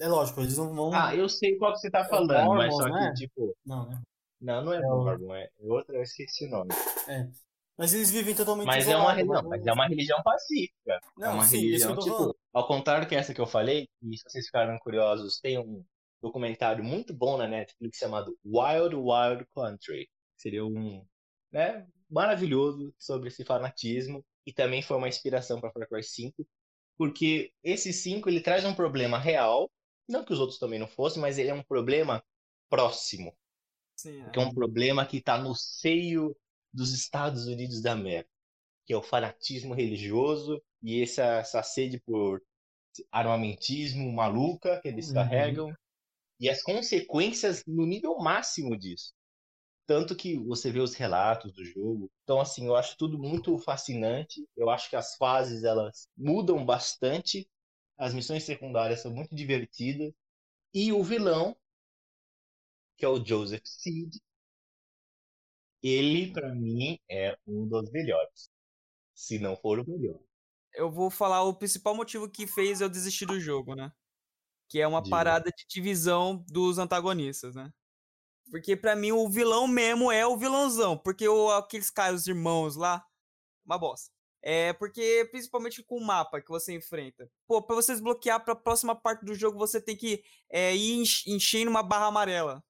[0.00, 0.90] é lógico, eles não vão.
[0.92, 3.14] Ah, eu sei qual que você tá o falando, mas Mormons, só que, né?
[3.14, 4.02] tipo, Não, né?
[4.40, 6.70] não, não é É Mormon, é outra, eu esqueci o nome.
[7.76, 10.22] Mas eles vivem totalmente Mas é uma, isolados, re- não, mas mas é uma religião
[10.22, 11.00] pacífica.
[11.20, 13.40] É Não, uma sim, isso que religião, eu tô tipo, ao contrário que essa que
[13.40, 15.84] eu falei, e se vocês ficaram curiosos, tem um
[16.22, 20.08] documentário muito bom na Netflix chamado Wild Wild Country.
[20.36, 21.04] Seria um,
[21.52, 26.46] né, maravilhoso sobre esse fanatismo e também foi uma inspiração para Far Cry 5,
[26.96, 29.70] porque esse 5 ele traz um problema real
[30.08, 32.22] Não que os outros também não fossem, mas ele é um problema
[32.68, 33.36] próximo.
[33.96, 34.32] Sim, é.
[34.32, 36.36] Que é um problema que está no seio
[36.72, 38.30] dos Estados Unidos da América,
[38.86, 42.42] que é o fanatismo religioso e essa, essa sede por
[43.12, 45.12] armamentismo maluca que eles Uhum.
[45.12, 45.74] carregam
[46.40, 49.12] e as consequências no nível máximo disso.
[49.86, 52.10] Tanto que você vê os relatos do jogo.
[52.24, 54.46] Então, assim, eu acho tudo muito fascinante.
[54.56, 57.48] Eu acho que as fases, elas mudam bastante.
[57.96, 60.12] As missões secundárias são muito divertidas.
[60.72, 61.56] E o vilão,
[62.96, 64.16] que é o Joseph Seed,
[65.82, 68.50] ele, pra mim, é um dos melhores.
[69.14, 70.18] Se não for o melhor.
[70.74, 73.90] Eu vou falar o principal motivo que fez eu desistir do jogo, né?
[74.68, 75.16] Que é uma Diga.
[75.16, 77.72] parada de divisão dos antagonistas, né?
[78.50, 80.98] Porque pra mim o vilão mesmo é o vilãozão.
[80.98, 83.04] Porque o, aqueles caras, os irmãos lá,
[83.64, 84.15] uma bosta.
[84.48, 87.28] É porque, principalmente com o mapa que você enfrenta.
[87.48, 91.28] Pô, pra você desbloquear pra próxima parte do jogo, você tem que é, ir enche-
[91.28, 92.62] enchendo uma barra amarela.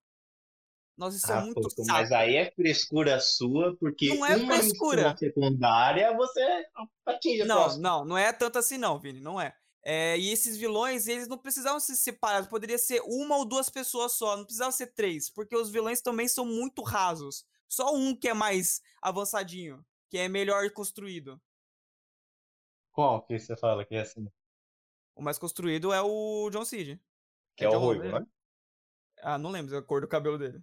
[0.97, 4.57] Nossa, isso é Ah, muito pô, mas aí é frescura sua, porque Não é uma
[4.57, 5.15] frescura.
[5.19, 6.67] secundária você
[7.05, 7.83] atinge a Não, próxima.
[7.83, 9.55] não, não é tanto assim não, Vini, não é.
[9.85, 14.13] É, e esses vilões, eles não precisavam ser separados, poderia ser uma ou duas pessoas
[14.13, 17.45] só, não precisava ser três, porque os vilões também são muito rasos.
[17.69, 21.39] Só um que é mais avançadinho, que é melhor construído.
[22.97, 24.27] Qual que você fala que é assim?
[25.15, 26.99] O mais construído é o John Cid.
[27.55, 28.21] Que é o John, ruivo, né?
[28.21, 28.27] né?
[29.21, 30.63] Ah, não lembro a cor do cabelo dele.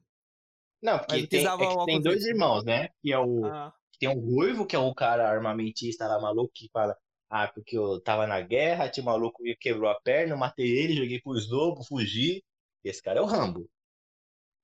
[0.81, 2.31] Não, porque tem, é que o tem dois dele.
[2.31, 2.89] irmãos, né?
[3.03, 6.67] Que é o, Ah, tem o ruivo, que é o cara armamentista lá maluco que
[6.73, 6.97] fala
[7.29, 10.67] Ah, porque eu tava na guerra, tinha um maluco que quebrou a perna, eu matei
[10.67, 12.43] ele, joguei pros lobos, fugi.
[12.83, 13.69] Esse cara é o Rambo.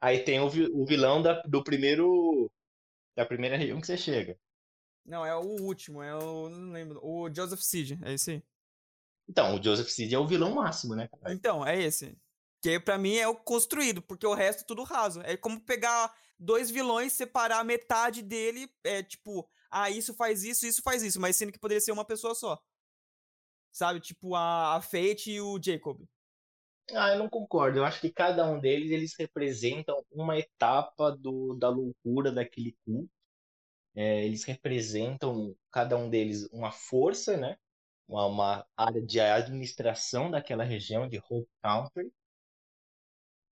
[0.02, 2.52] Aí tem o, o vilão da, do primeiro.
[3.16, 4.36] Da primeira região que você chega.
[5.10, 6.50] Não, é o último, é o.
[6.50, 7.00] Não lembro.
[7.04, 8.44] O Joseph Seed, é esse aí.
[9.28, 11.34] Então, o Joseph Seed é o vilão máximo, né, cara?
[11.34, 12.18] Então, é esse.
[12.62, 15.22] Que pra mim é o construído, porque o resto é tudo raso.
[15.22, 20.82] É como pegar dois vilões, separar metade dele, é tipo, ah, isso faz isso, isso
[20.82, 22.62] faz isso, mas sendo que poderia ser uma pessoa só.
[23.72, 24.00] Sabe?
[24.00, 26.02] Tipo a, a Fate e o Jacob.
[26.92, 27.80] Ah, eu não concordo.
[27.80, 33.19] Eu acho que cada um deles, eles representam uma etapa do, da loucura daquele culto.
[34.00, 37.58] É, eles representam, cada um deles, uma força, né?
[38.08, 42.10] Uma, uma área de administração daquela região de Hope Country.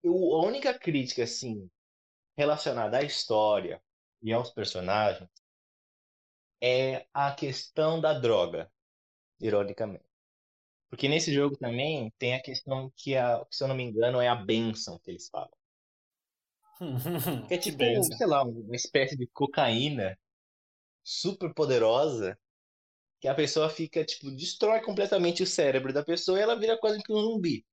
[0.02, 1.70] Eu, a única crítica, assim,
[2.34, 3.78] relacionada à história
[4.22, 5.28] e aos personagens
[6.62, 8.72] é a questão da droga,
[9.38, 10.06] ironicamente.
[10.88, 14.28] Porque nesse jogo também tem a questão que, a, se eu não me engano, é
[14.28, 15.52] a bênção que eles falam.
[17.48, 20.18] Que é tipo, sei lá, uma espécie de cocaína
[21.08, 22.38] super poderosa
[23.18, 27.02] que a pessoa fica, tipo, destrói completamente o cérebro da pessoa e ela vira quase
[27.02, 27.64] que um zumbi.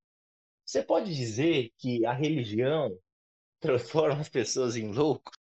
[0.66, 2.98] Você pode dizer que a religião
[3.60, 5.38] transforma as pessoas em loucos,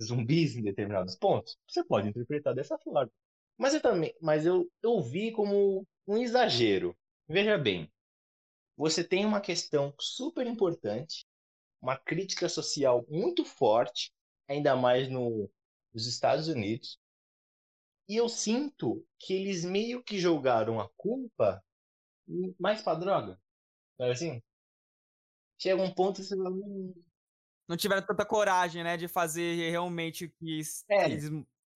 [0.00, 1.58] zumbis em determinados pontos?
[1.68, 3.10] Você pode interpretar dessa forma.
[3.58, 6.96] Mas eu também, mas eu, eu vi como um exagero.
[7.28, 7.90] Veja bem,
[8.76, 11.26] você tem uma questão super importante,
[11.80, 14.12] uma crítica social muito forte,
[14.48, 15.50] ainda mais no,
[15.92, 17.01] nos Estados Unidos.
[18.08, 21.62] E eu sinto que eles meio que jogaram a culpa
[22.58, 23.40] mais pra droga.
[23.98, 24.42] Sabe assim?
[25.58, 26.92] Chega um ponto que você fala, "Hum,
[27.68, 31.06] Não tiveram tanta coragem, né, de fazer realmente o que É.
[31.06, 31.30] eles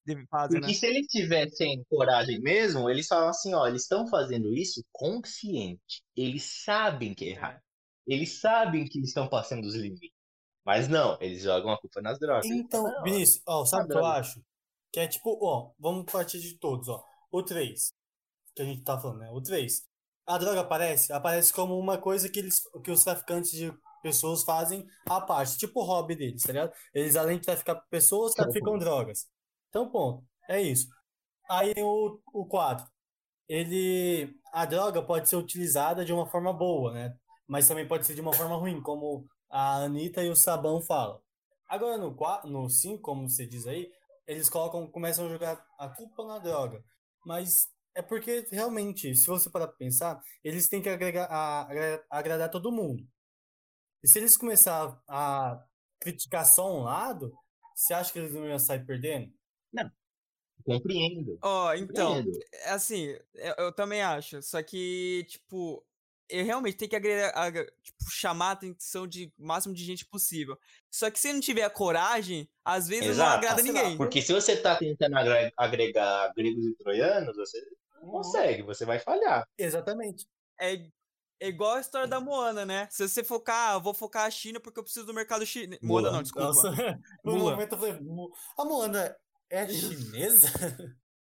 [0.05, 0.75] devem fazer, Porque né?
[0.75, 6.03] se eles tivessem coragem mesmo, eles falam assim, ó, eles estão fazendo isso consciente.
[6.17, 7.61] Eles sabem que é errado.
[8.07, 10.11] Eles sabem que eles estão passando os limites.
[10.65, 12.47] Mas não, eles jogam a culpa nas drogas.
[12.51, 14.41] Então, Não, Vinícius, ó, sabe o que eu acho?
[14.93, 17.03] Que é tipo, ó, vamos partir de todos, ó.
[17.31, 17.93] O 3,
[18.55, 19.31] que a gente tá falando, né?
[19.31, 19.85] O 3.
[20.27, 21.13] A droga aparece?
[21.13, 23.73] Aparece como uma coisa que, eles, que os traficantes de
[24.03, 26.73] pessoas fazem à parte, tipo o hobby deles, tá ligado?
[26.95, 29.27] Eles, além de traficar pessoas, traficam drogas.
[29.69, 30.25] Então, ponto.
[30.49, 30.89] É isso.
[31.51, 32.87] Aí tem o, o 4.
[33.49, 34.35] Ele.
[34.53, 37.15] A droga pode ser utilizada de uma forma boa, né?
[37.47, 41.21] Mas também pode ser de uma forma ruim, como a Anitta e o Sabão falam.
[41.69, 43.91] Agora no 4, no 5, como você diz aí,
[44.27, 46.83] eles colocam, começam a jogar a culpa na droga.
[47.25, 52.07] Mas é porque realmente, se você parar pra pensar, eles têm que agregar, a- agra-
[52.11, 53.03] agradar todo mundo.
[54.03, 55.65] E se eles começar a
[56.01, 57.33] criticar só um lado,
[57.75, 59.33] você acha que eles não iam sair perdendo?
[60.65, 61.39] Compreendo.
[61.43, 62.39] Ó, então, compreendo.
[62.53, 64.43] é assim, eu, eu também acho.
[64.43, 65.86] Só que, tipo,
[66.29, 67.53] eu realmente tenho que agregar,
[67.83, 70.59] tipo, chamar a atenção de máximo de gente possível.
[70.91, 73.37] Só que se não tiver a coragem, às vezes não Exato.
[73.39, 73.97] agrada Ah, sei lá, ninguém.
[73.97, 77.61] Porque se você tá tentando agre- agregar gregos e troianos, você
[78.03, 79.47] não consegue, você vai falhar.
[79.59, 80.27] Exatamente.
[80.61, 80.75] É,
[81.39, 82.89] É igual a história da Moana, né?
[82.91, 85.79] Se você focar, ah, vou focar a China porque eu preciso do mercado chinês.
[85.83, 86.47] Moana não, desculpa.
[86.49, 86.71] Nossa,
[87.23, 89.15] no momento eu falei, "Mu- a Moana
[89.51, 90.49] é chinesa?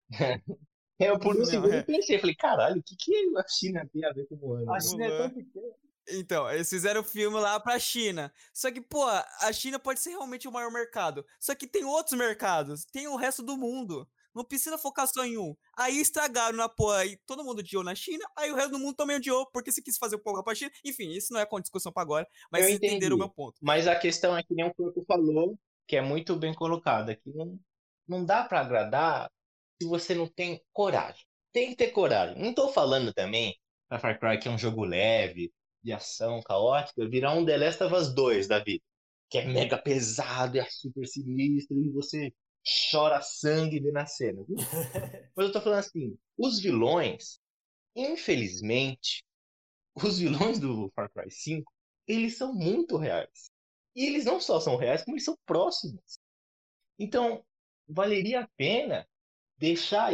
[0.99, 1.79] É, eu por um Não, segundo é.
[1.79, 4.73] eu pensei, falei, caralho, o que, que a China tem a ver com o ano?
[4.73, 5.73] A China é tão pequena.
[6.11, 8.33] Então, eles fizeram o filme lá pra China.
[8.53, 11.25] Só que, pô, a China pode ser realmente o maior mercado.
[11.39, 14.07] Só que tem outros mercados, tem o resto do mundo.
[14.33, 15.55] Não precisa focar só em um.
[15.77, 18.95] Aí estragaram na porra, aí todo mundo odiou na China, aí o resto do mundo
[18.95, 20.71] também odiou, porque se quis fazer o porra pra China.
[20.85, 23.57] Enfim, isso não é com discussão pra agora, mas Eu vocês entenderam o meu ponto.
[23.61, 27.29] Mas a questão é que nem o Corpo falou, que é muito bem colocada, que
[27.31, 27.59] não,
[28.07, 29.31] não dá pra agradar
[29.81, 31.25] se você não tem coragem.
[31.53, 32.41] Tem que ter coragem.
[32.41, 33.57] Não tô falando também
[33.87, 35.51] pra Far Cry que é um jogo leve,
[35.83, 38.83] de ação caótica, virar um The Last of Us 2 da vida.
[39.29, 42.33] Que é mega pesado, é super sinistro, e você
[42.91, 44.43] chora sangue vendo a cena.
[44.43, 44.57] viu?
[45.35, 47.39] Mas eu tô falando assim, os vilões,
[47.95, 49.23] infelizmente,
[49.95, 51.71] os vilões do Far Cry 5,
[52.07, 53.51] eles são muito reais.
[53.95, 56.19] E eles não só são reais, como eles são próximos.
[56.97, 57.43] Então,
[57.87, 59.07] valeria a pena
[59.59, 60.13] deixar,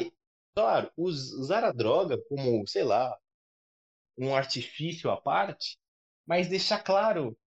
[0.55, 3.15] claro, us- usar a droga como, sei lá,
[4.17, 5.77] um artifício à parte,
[6.25, 7.37] mas deixar claro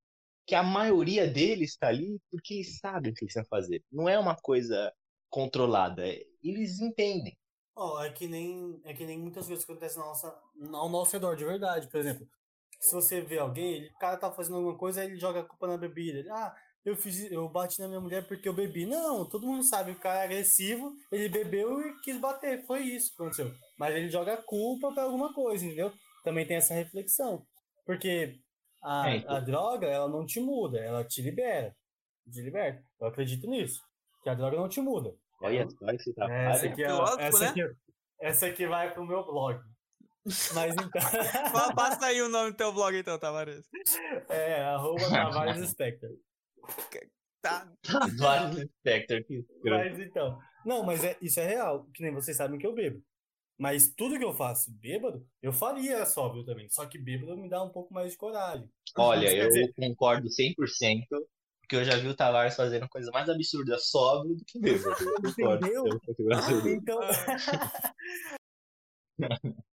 [0.47, 3.85] que a maioria deles está ali porque eles sabem o que eles estão fazendo.
[3.93, 4.93] Não é uma coisa
[5.31, 6.09] controlada.
[6.09, 7.37] é- Eles entendem.
[7.75, 10.29] Ó, é que nem é que nem muitas coisas que acontecem na nossa,
[10.75, 11.89] ao nosso redor, de verdade.
[11.89, 12.29] Por exemplo,
[12.81, 15.67] se você vê alguém, ele, o cara tá fazendo alguma coisa, ele joga a culpa
[15.69, 16.19] na bebida.
[16.19, 18.87] Ele, ah, eu fiz, eu bati na minha mulher porque eu bebi.
[18.87, 22.65] Não, todo mundo sabe, o cara é agressivo, ele bebeu e quis bater.
[22.67, 23.53] Foi isso que aconteceu.
[23.79, 25.93] Mas ele joga a culpa pra alguma coisa, entendeu?
[26.25, 27.45] Também tem essa reflexão.
[27.85, 28.39] Porque
[28.83, 29.37] a, É, então.
[29.37, 31.75] a droga, ela não te muda, ela te libera.
[32.31, 32.83] Te liberta.
[33.01, 33.81] Eu acredito nisso.
[34.23, 35.15] Que a droga não te muda.
[35.41, 37.47] Olha só esse Essa aqui, é, Lógico, essa, né?
[37.49, 37.77] aqui,
[38.21, 39.61] essa aqui vai pro meu blog.
[40.53, 41.01] Mas então.
[41.75, 43.65] Passa aí o nome do teu blog então, Tavares.
[44.29, 46.11] é, arroba Tavares Spectre.
[47.41, 47.71] Tá.
[48.19, 50.39] Vários Spectre que Mas então.
[50.67, 51.87] Não, mas é, isso é real.
[51.95, 53.03] Que nem vocês sabem que eu bebo.
[53.59, 56.69] Mas tudo que eu faço bêbado, eu faria sóbrio também.
[56.69, 58.69] Só que bêbado me dá um pouco mais de coragem.
[58.97, 60.55] Olha, Quer eu dizer- concordo 100%,
[61.61, 64.95] porque eu já vi o Tavares fazendo coisa mais absurda sóbrio do que bêbado.
[65.63, 65.87] Entendeu?
[65.87, 66.69] Eu concordo.
[66.69, 66.99] Então.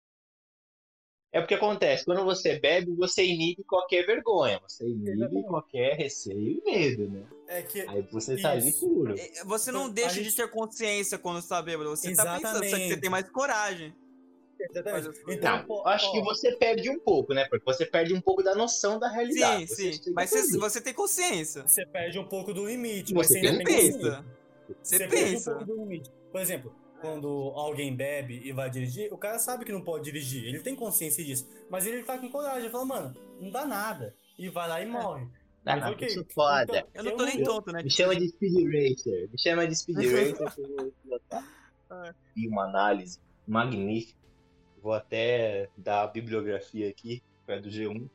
[1.35, 5.49] É porque acontece, quando você bebe, você inibe qualquer vergonha, você inibe Exatamente.
[5.49, 7.25] qualquer receio e medo, né?
[7.49, 7.81] É que.
[7.81, 8.87] Aí você tá ali Isso.
[8.89, 9.19] puro.
[9.19, 11.91] É, Você não Então, deixa de gente- ter consciência quando você tá bêbado.
[11.91, 13.01] Você tá pensando, só que você Exatamente.
[13.01, 13.93] tem mais coragem.
[14.61, 15.21] Exatamente.
[15.29, 17.45] Então, Não, pô, acho ó, que você perde um pouco, né?
[17.51, 19.67] Porque você perde um pouco da noção da realidade.
[19.67, 20.13] Sim, Você sim.
[20.15, 21.67] Mas você, você tem consciência.
[21.67, 23.13] Você perde um pouco do limite.
[23.13, 23.65] Você mas você.
[23.65, 24.25] Pensa.
[24.83, 25.51] Você perde um pensa.
[25.51, 26.11] pouco do limite.
[26.31, 26.73] Por exemplo,
[27.05, 30.45] quando alguém bebe e vai dirigir, o cara sabe que não pode dirigir.
[30.47, 31.47] Ele tem consciência disso.
[31.71, 32.61] Mas ele tá com coragem.
[32.63, 34.15] Ele fala, mano, não dá nada.
[34.39, 35.27] E vai lá e morre.
[35.67, 36.09] Ah, Mas ok.
[36.09, 36.65] eu sou foda.
[36.79, 37.83] Então, Eu não tô nem eu- tonto, né?
[37.83, 39.29] Me chama de Speed Racer.
[39.31, 40.53] Me chama de Speed Racer.
[42.37, 44.19] E uma análise magnífica.
[44.83, 48.09] Vou até dar a bibliografia aqui, que é do G1.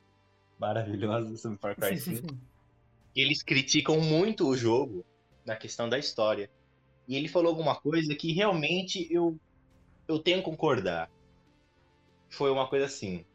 [0.59, 2.27] Maravilhosa sobre Far Cry 5.
[3.15, 5.03] Eles criticam muito o jogo
[5.45, 6.49] na questão da história.
[7.09, 9.35] E ele falou alguma coisa que realmente eu,
[10.07, 11.11] eu tenho que concordar.
[12.29, 13.25] Foi uma coisa assim.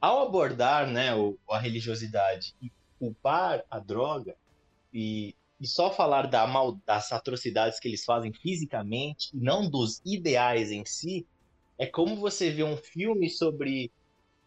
[0.00, 4.36] Ao abordar né, o- a religiosidade e culpar a droga,
[4.92, 10.02] e, e só falar da mal, das atrocidades que eles fazem fisicamente e não dos
[10.04, 11.26] ideais em si,
[11.78, 13.90] é como você vê um filme sobre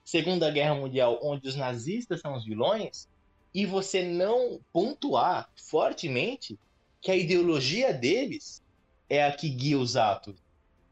[0.04, 3.10] Segunda Guerra Mundial onde os nazistas são os vilões
[3.54, 6.60] e você não pontuar fortemente
[7.02, 8.64] que a ideologia deles
[9.10, 10.36] é a que guia os atos.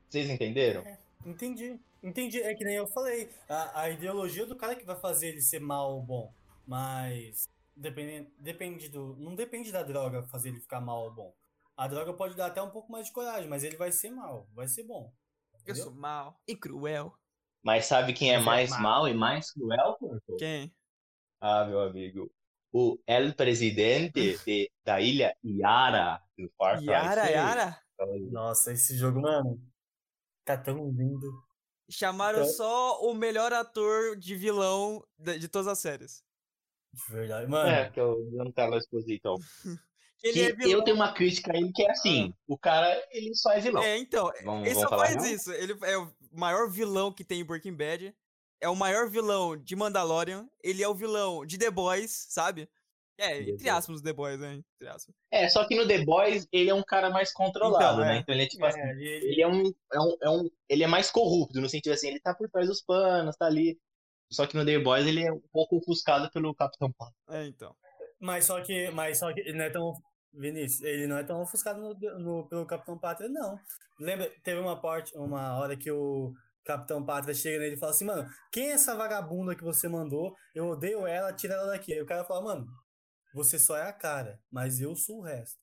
[0.09, 0.83] Vocês entenderam?
[1.25, 1.79] Entendi.
[2.01, 2.41] Entendi.
[2.41, 3.29] É que nem eu falei.
[3.49, 6.33] A, a ideologia do cara que vai fazer ele ser mal ou bom.
[6.67, 7.47] Mas.
[7.75, 9.15] Depende, depende do.
[9.17, 11.33] Não depende da droga fazer ele ficar mal ou bom.
[11.75, 14.47] A droga pode dar até um pouco mais de coragem, mas ele vai ser mal,
[14.53, 15.11] vai ser bom.
[15.65, 15.83] Eu Entendeu?
[15.85, 17.17] sou mal e cruel.
[17.63, 18.79] Mas sabe quem é é mais má.
[18.79, 20.35] mal e mais cruel, Corpo?
[20.37, 20.71] Quem?
[21.41, 22.31] Ah, meu amigo.
[22.71, 28.21] O El Presidente de, da ilha Yara do Far Cry Yara, 6.
[28.21, 28.31] Yara?
[28.31, 29.59] Nossa, esse jogo, mano.
[30.45, 31.31] Tá tão lindo.
[31.89, 36.23] Chamaram Então- só o melhor ator de vilão de, de todas as séries.
[36.93, 37.49] De verdade.
[37.49, 39.35] Mano, É, que é o Giancarlo Esposito.
[40.23, 40.71] Ele Que é vilão.
[40.71, 43.83] eu tenho uma crítica a ele que é assim, o cara, ele só é vilão.
[43.83, 45.25] É, então, Vamos, ele vamos só faz real?
[45.35, 45.51] isso.
[45.51, 48.15] Ele é o maior vilão que tem em Breaking Bad.
[48.61, 50.47] É o maior vilão de Mandalorian.
[50.63, 52.69] Ele é o vilão de The Boys, sabe?
[53.17, 54.55] É, entre aspas, The Boys, né?
[54.75, 55.13] Entre aspas.
[55.31, 58.15] É, só que no The Boys ele é um cara mais controlado, Então, né?
[58.15, 58.19] é.
[58.19, 60.83] Então ele é tipo assim, é, ele, ele é um, é um, é um- ele
[60.83, 63.79] é mais corrupto, no sentido assim, ele tá por trás dos panos, tá ali
[64.31, 67.15] Só que no The Boys ele é um pouco ofuscado pelo Capitão Pátria.
[67.29, 67.75] É, então.
[68.19, 69.93] Mas só que, mas só que ele não é tão.
[70.35, 73.59] Vinícius, ele não é tão ofuscado no, no- pelo Capitão Pátria, não.
[73.99, 76.33] Lembra, teve uma, parte, uma hora que o
[76.65, 80.35] Capitão Pátria chega nele e fala assim, mano, quem é essa vagabunda que você mandou?
[80.55, 81.93] Eu odeio ela, tira ela daqui.
[81.93, 82.65] Aí o cara fala, mano,
[83.33, 85.59] você só é a cara, mas eu sou o resto.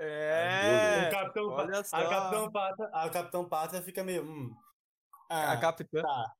[0.00, 1.08] É.
[1.08, 1.96] o Capitão, olha só.
[1.96, 4.22] a Capitão Pátria, a Capitão Pátria fica meio.
[4.24, 4.54] Hum,
[5.28, 6.02] ah, A capitã.
[6.02, 6.32] tá.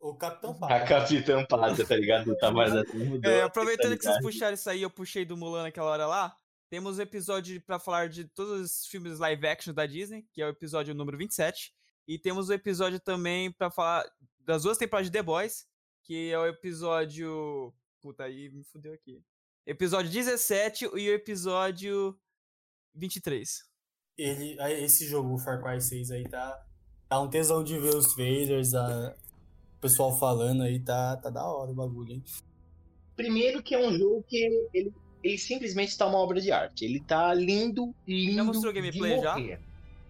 [0.00, 0.86] O Capitão A Pátria.
[0.86, 2.32] Capitã Pátria, tá ligado?
[2.32, 3.20] O Tavares assim.
[3.24, 6.34] É, a aproveitando que vocês puxaram isso aí, eu puxei do Mulan naquela hora lá.
[6.70, 10.46] Temos o episódio pra falar de todos os filmes live action da Disney, que é
[10.46, 11.72] o episódio número 27.
[12.06, 14.04] E temos o episódio também pra falar
[14.40, 15.66] das duas temporadas de The Boys,
[16.04, 17.74] que é o episódio.
[18.00, 19.22] Puta, aí me fudeu aqui.
[19.68, 22.18] Episódio 17 e o episódio
[22.94, 23.46] 23.
[24.16, 26.64] Ele, esse jogo, o Far Cry 6 aí, tá,
[27.06, 29.14] tá um tesão de ver os trailers, a,
[29.76, 32.24] o pessoal falando aí, tá, tá da hora o bagulho, hein?
[33.14, 36.86] Primeiro que é um jogo que ele, ele, ele simplesmente tá uma obra de arte.
[36.86, 38.46] Ele tá lindo, lindo.
[38.46, 39.36] mostrou de gameplay já?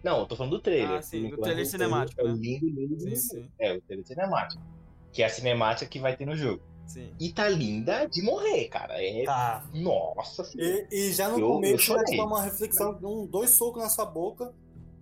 [0.01, 0.99] Não, eu tô falando do trailer.
[0.99, 2.31] Ah, sim, do trailer o cinemático, É né?
[2.33, 3.17] lindo, lindo, Sim, lindo.
[3.19, 4.63] sim, É, o trailer cinemático.
[5.11, 6.63] Que é a cinemática que vai ter no jogo.
[6.89, 7.13] Sim.
[7.19, 8.93] E tá linda de morrer, cara.
[9.01, 9.23] É.
[9.23, 9.65] Tá.
[9.73, 10.87] Nossa senhora.
[10.91, 12.05] E, e já no Eu- eu começo vai chorei.
[12.05, 14.53] te dar uma reflexão, um, dois socos na sua boca,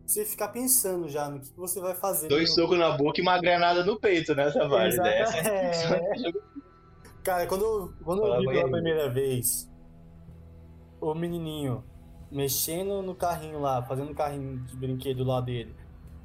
[0.06, 2.28] você ficar pensando já no que, você vai fazer.
[2.28, 4.98] Dois socos na boca e uma granada no peito, né, Tavares?
[4.98, 5.72] Essa É.
[7.24, 9.70] Cara, quando, eu- quando eu vi pela primeira vez
[11.02, 11.84] o menininho
[12.32, 15.76] mexendo no carrinho lá, fazendo um carrinho de brinquedo lá dele,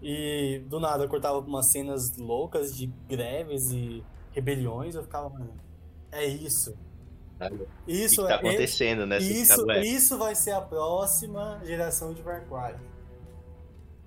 [0.00, 4.02] e do nada eu cortava umas cenas loucas de greves e
[4.32, 5.52] rebeliões, eu ficava, mano,
[6.10, 6.74] é isso.
[7.40, 7.48] O
[7.86, 8.36] que, Isso que tá é.
[8.36, 9.18] acontecendo, né?
[9.18, 12.78] Isso, "Ué, isso vai ser a próxima geração de Far Cry.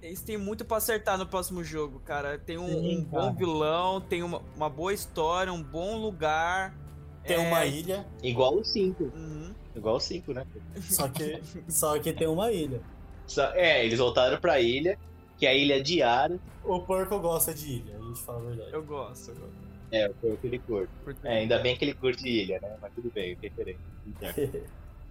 [0.02, 2.38] Eles têm muito pra acertar no próximo jogo, cara.
[2.38, 6.78] Tem um, Sim, um bom vilão, tem uma, uma boa história, um bom lugar.
[7.26, 9.04] Tem é, uma ilha, Igual o 5.
[9.04, 9.52] uhum.
[9.76, 10.46] Igual o 5, né?
[10.84, 12.80] só que, só que tem uma ilha.
[13.28, 14.98] Só- É, eles voltaram pra ilha,
[15.38, 16.40] que é a ilha de Ara.
[16.64, 18.72] O porco gosta de ilha, a gente fala a verdade.
[18.74, 19.65] Eu gosto, eu gosto.
[19.92, 20.92] É, foi o que ele curte.
[21.24, 22.78] É, ainda bem que ele curte ilha, né?
[22.82, 23.80] Mas tudo bem, referente.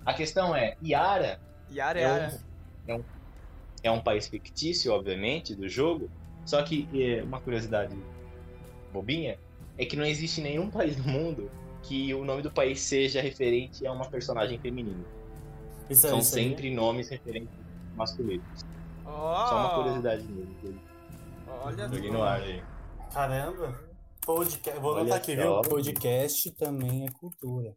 [0.04, 1.40] A questão é, Yara
[1.72, 2.40] Yara, é Yara.
[2.86, 3.04] um, é, um,
[3.84, 6.10] é um país fictício, obviamente, do jogo.
[6.44, 7.96] Só que é, uma curiosidade
[8.92, 9.38] bobinha
[9.78, 11.50] é que não existe nenhum país no mundo
[11.82, 15.04] que o nome do país seja referente a uma personagem feminina.
[15.88, 16.44] Isso aí, São isso aí.
[16.44, 17.50] sempre nomes referentes
[17.94, 18.64] masculinos.
[19.04, 20.80] Ó, Só uma curiosidade mesmo.
[21.46, 22.62] Olha Joguei no ar aí.
[23.12, 23.83] Caramba.
[24.24, 25.42] Podcast, vou Olha anotar aqui, só.
[25.42, 25.70] viu?
[25.70, 27.76] Podcast também é cultura.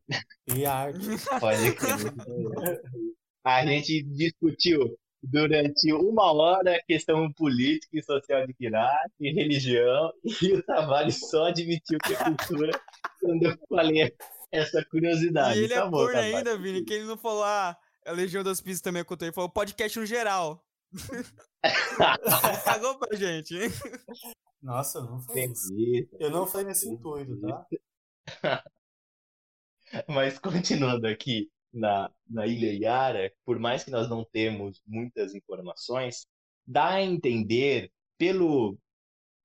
[0.56, 1.00] E arte.
[1.40, 2.82] Pode crer.
[3.44, 10.12] A gente discutiu durante uma hora a questão política e social de Kirat, e religião,
[10.24, 12.80] e o Tavares só admitiu que é cultura
[13.22, 14.14] quando eu falei
[14.52, 15.60] essa curiosidade.
[15.60, 16.36] E ele tá é bom, corno Tavares.
[16.36, 17.76] ainda, Vini, que ele não falou, ah,
[18.06, 19.28] a Legião das Pistas também é cultura.
[19.28, 20.62] Ele falou podcast no geral.
[22.66, 23.70] Cagou pra gente, hein?
[24.62, 25.74] Nossa, eu não falei isso.
[25.74, 26.10] Entendi.
[26.20, 27.66] Eu não falei nesse intuito, tá?
[30.08, 36.28] Mas continuando aqui na, na Ilha Yara, por mais que nós não temos muitas informações,
[36.66, 38.78] dá a entender pelo,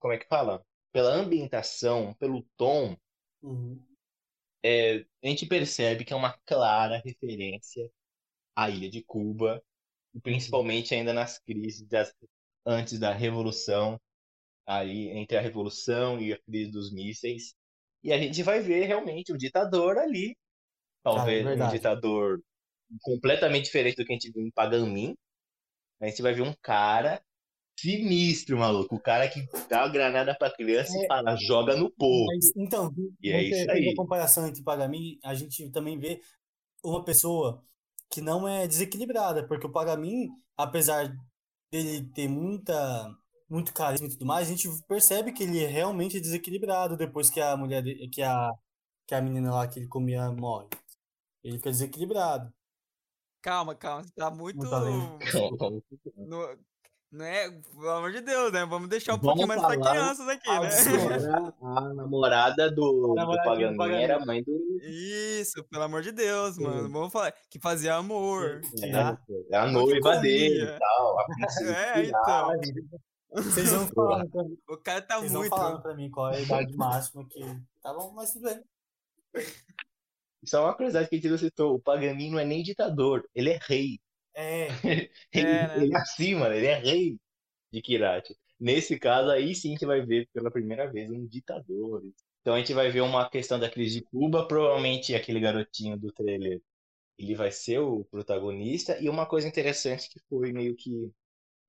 [0.01, 0.65] como é que fala?
[0.93, 2.97] Pela ambientação, pelo tom,
[3.43, 3.81] Uhum.
[4.63, 7.91] é, a gente percebe que é uma clara referência
[8.57, 9.63] à Ilha de Cuba,
[10.15, 12.15] e principalmente ainda nas crises das,
[12.67, 14.01] antes da Revolução,
[14.67, 17.55] aí entre a Revolução e a crise dos mísseis.
[18.03, 20.37] E a gente vai ver realmente um ditador ali,
[21.03, 21.73] talvez um verdade.
[21.73, 22.41] ditador
[23.03, 25.15] completamente diferente do que a gente viu em Paganmin.
[26.01, 27.23] A gente vai ver um cara
[27.79, 32.27] sinistro, maluco, o cara que dá a granada pra criança e fala, joga no povo.
[32.27, 33.89] Mas, então, E é isso aí.
[33.89, 36.21] a comparação entre Pagamin, a gente também vê
[36.85, 37.65] uma pessoa
[38.11, 41.17] que não é desequilibrada, porque o Pagamin, apesar
[41.73, 43.17] dele ter muita
[43.53, 47.41] muito carisma e tudo mais, a gente percebe que ele é realmente desequilibrado depois que
[47.41, 48.51] a mulher que a
[49.07, 50.69] que a menina lá que ele comia morre.
[51.45, 52.53] Ele fica desequilibrado.
[53.43, 54.05] Calma, calma.
[54.05, 54.59] Você tá muito.
[56.17, 56.57] No-
[57.11, 58.65] Não é, pelo amor de Deus, né?
[58.65, 60.71] Vamos deixar um Vamos pouquinho mais pra crianças aqui, né?
[60.71, 60.91] sim.
[61.61, 64.03] A namorada do, A namorada do Paganini, Paganini.
[64.05, 64.79] era a mãe do.
[64.83, 66.89] Isso, pelo amor de Deus, mano.
[66.91, 68.63] Vamos falar que fazia amor.
[68.65, 68.93] Sim.
[68.93, 69.19] tá?
[69.51, 71.19] É, a noiva dele e tal.
[71.19, 71.27] A
[71.99, 72.49] É, então.
[73.35, 73.87] Vocês vão
[74.31, 75.51] pra mim, O cara tá vocês muito.
[75.51, 77.41] falando pra mim qual é a idade máxima que
[77.81, 78.63] tá bom, mas tudo bem.
[80.45, 83.51] Só uma curiosidade que a gente não citou: o Paganini não é nem ditador, ele
[83.51, 84.01] é rei.
[84.35, 84.69] É,
[85.33, 85.77] Ele, né?
[85.77, 87.19] ele é assim, mano, ele é rei
[87.73, 88.35] de Kirati.
[88.59, 92.03] Nesse caso aí sim que vai ver pela primeira vez um ditador.
[92.41, 96.13] Então a gente vai ver uma questão da crise de Cuba, provavelmente aquele garotinho do
[96.13, 96.61] trailer,
[97.19, 101.13] ele vai ser o protagonista, e uma coisa interessante que foi meio que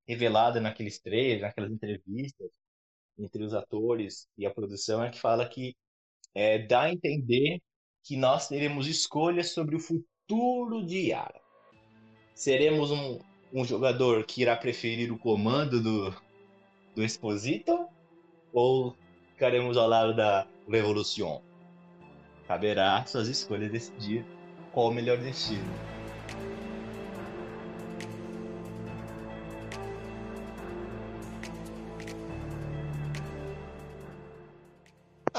[0.08, 2.50] revelada naqueles trailers, naquelas entrevistas,
[3.18, 5.76] entre os atores e a produção, é que fala que
[6.34, 7.62] é, dá a entender
[8.04, 11.42] que nós teremos escolhas sobre o futuro de Yara.
[12.34, 13.20] Seremos um,
[13.54, 16.12] um jogador que irá preferir o comando do,
[16.96, 17.88] do Exposito
[18.52, 18.96] ou
[19.32, 21.42] ficaremos ao lado da Revolução?
[22.48, 24.26] Caberá suas escolhas decidir
[24.74, 25.93] qual o melhor destino.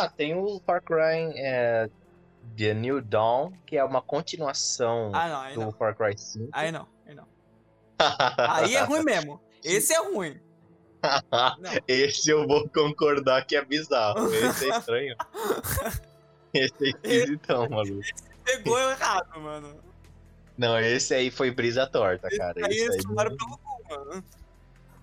[0.05, 1.89] Ah, tem o Far Cry é,
[2.57, 5.73] The New Dawn, que é uma continuação Ah, não, do não.
[5.73, 6.49] Far Cry 5.
[6.53, 7.27] Aí não, aí não.
[8.39, 9.41] Aí é ruim mesmo.
[9.63, 10.41] Esse é ruim.
[11.89, 14.33] Esse eu vou concordar que é bizarro.
[14.33, 15.17] Esse é estranho.
[16.55, 18.03] Esse é esquisitão, maluco.
[18.45, 19.75] Pegou errado, mano.
[20.57, 22.55] Não, esse aí foi brisa torta, cara.
[22.65, 24.25] Aí Esse eles aí, tomaram pelo cu, mano.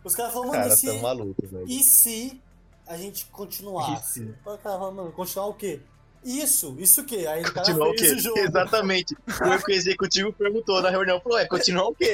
[0.04, 1.66] Os caras falam, mano, cara, e se, tão maluco, velho.
[1.68, 2.42] e se
[2.92, 4.22] a gente continuasse?
[4.22, 5.80] O cara fala, mano, continuar o quê?
[6.24, 7.26] Isso, isso o quê?
[7.28, 8.12] Aí o cara Continuar o quê?
[8.12, 8.38] o.
[8.38, 9.16] Exatamente.
[9.68, 12.14] O executivo perguntou na reunião, falou, é, continuar o quê?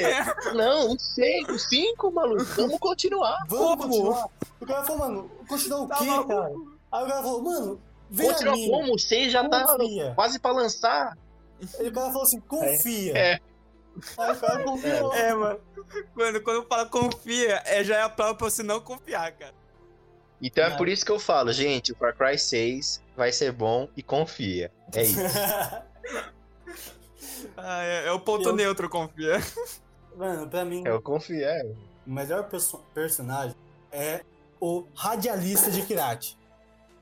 [0.54, 3.36] Não, o 6, o 5, maluco, vamos continuar.
[3.48, 3.82] Vamos Como?
[3.82, 4.26] continuar?
[4.60, 6.28] O cara falou, mano, continuar o Tá quê, maluco?
[6.28, 6.52] cara?
[6.90, 8.94] Aí o cara falou, mano, vem a Continuar como?
[8.94, 10.12] O 6 já tá confia.
[10.14, 11.18] quase pra lançar.
[11.78, 13.18] Aí o cara falou assim, confia.
[13.18, 13.40] É.
[14.16, 15.12] Aí o cara confiou.
[15.12, 15.60] É, mano.
[16.14, 19.52] Quando, quando fala confia, é, já é a prova pra você não confiar, cara.
[20.40, 20.76] Então é Não.
[20.76, 24.70] por isso que eu falo, gente, o Far Cry 6 vai ser bom e confia.
[24.94, 25.18] É isso.
[27.56, 29.38] Ah, é, é o ponto Eu- neutro, confia.
[30.16, 31.62] mano, pra mim, Eu confio, é.
[32.06, 33.56] o melhor perso- personagem
[33.92, 34.22] é
[34.60, 36.36] o radialista de Kirati.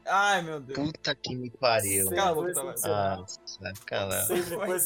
[0.09, 0.79] Ai, meu Deus.
[0.79, 2.05] Puta que me pariu.
[2.05, 2.77] Sempre Cala a foi boca, Tavares.
[2.77, 3.19] excepcional.
[3.19, 4.27] Nossa, cara.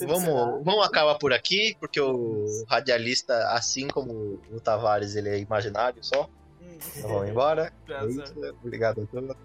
[0.07, 6.03] Vamos, vamos acabar por aqui, porque o radialista, assim como o Tavares, ele é imaginário
[6.03, 6.29] só.
[6.97, 7.73] Então vamos embora.
[7.87, 8.41] Tá É certo.
[8.41, 8.57] isso.
[8.63, 9.37] Obrigado a todos.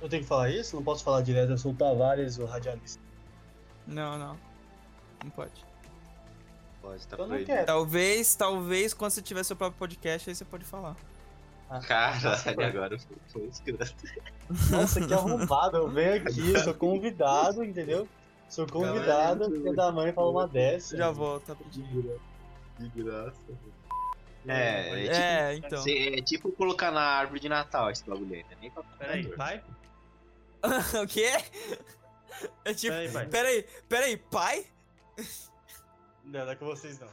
[0.00, 0.74] Eu tenho que falar isso?
[0.74, 3.00] Não posso falar direto, eu sou o Tavares, o radialista.
[3.86, 4.36] Não, não.
[5.22, 5.64] Não pode.
[6.80, 7.66] Pode, tá Eu não quero.
[7.66, 10.96] Talvez, talvez, quando você tiver seu próprio podcast, aí você pode falar.
[11.80, 13.94] Caralho, agora foi, foi escroto.
[14.70, 15.76] Nossa, que arrombado.
[15.78, 18.06] Eu venho aqui, eu sou convidado, entendeu?
[18.48, 20.96] Sou convidado, filho da mãe fala uma dessa.
[20.96, 22.20] Já volto, rapidinho.
[22.78, 23.40] De graça.
[24.46, 25.82] É, é, tipo, É, então.
[25.82, 28.56] cê- é tipo colocar na árvore de Natal esse bagulho aí, né?
[28.60, 29.62] Nem pra Peraí, pai?
[31.02, 31.30] o quê?
[32.64, 32.92] É tipo.
[32.92, 33.26] Peraí, pai.
[33.26, 34.66] Peraí, peraí, pai?
[36.24, 37.08] Não, não é com vocês não.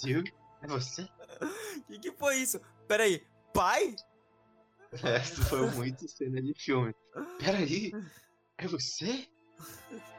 [0.00, 1.02] Tio, é você?
[1.02, 2.60] O que, que foi isso?
[2.86, 3.96] Peraí, pai?
[4.92, 6.94] Essa foi muito cena de filme.
[7.38, 7.92] Peraí,
[8.58, 9.26] é você?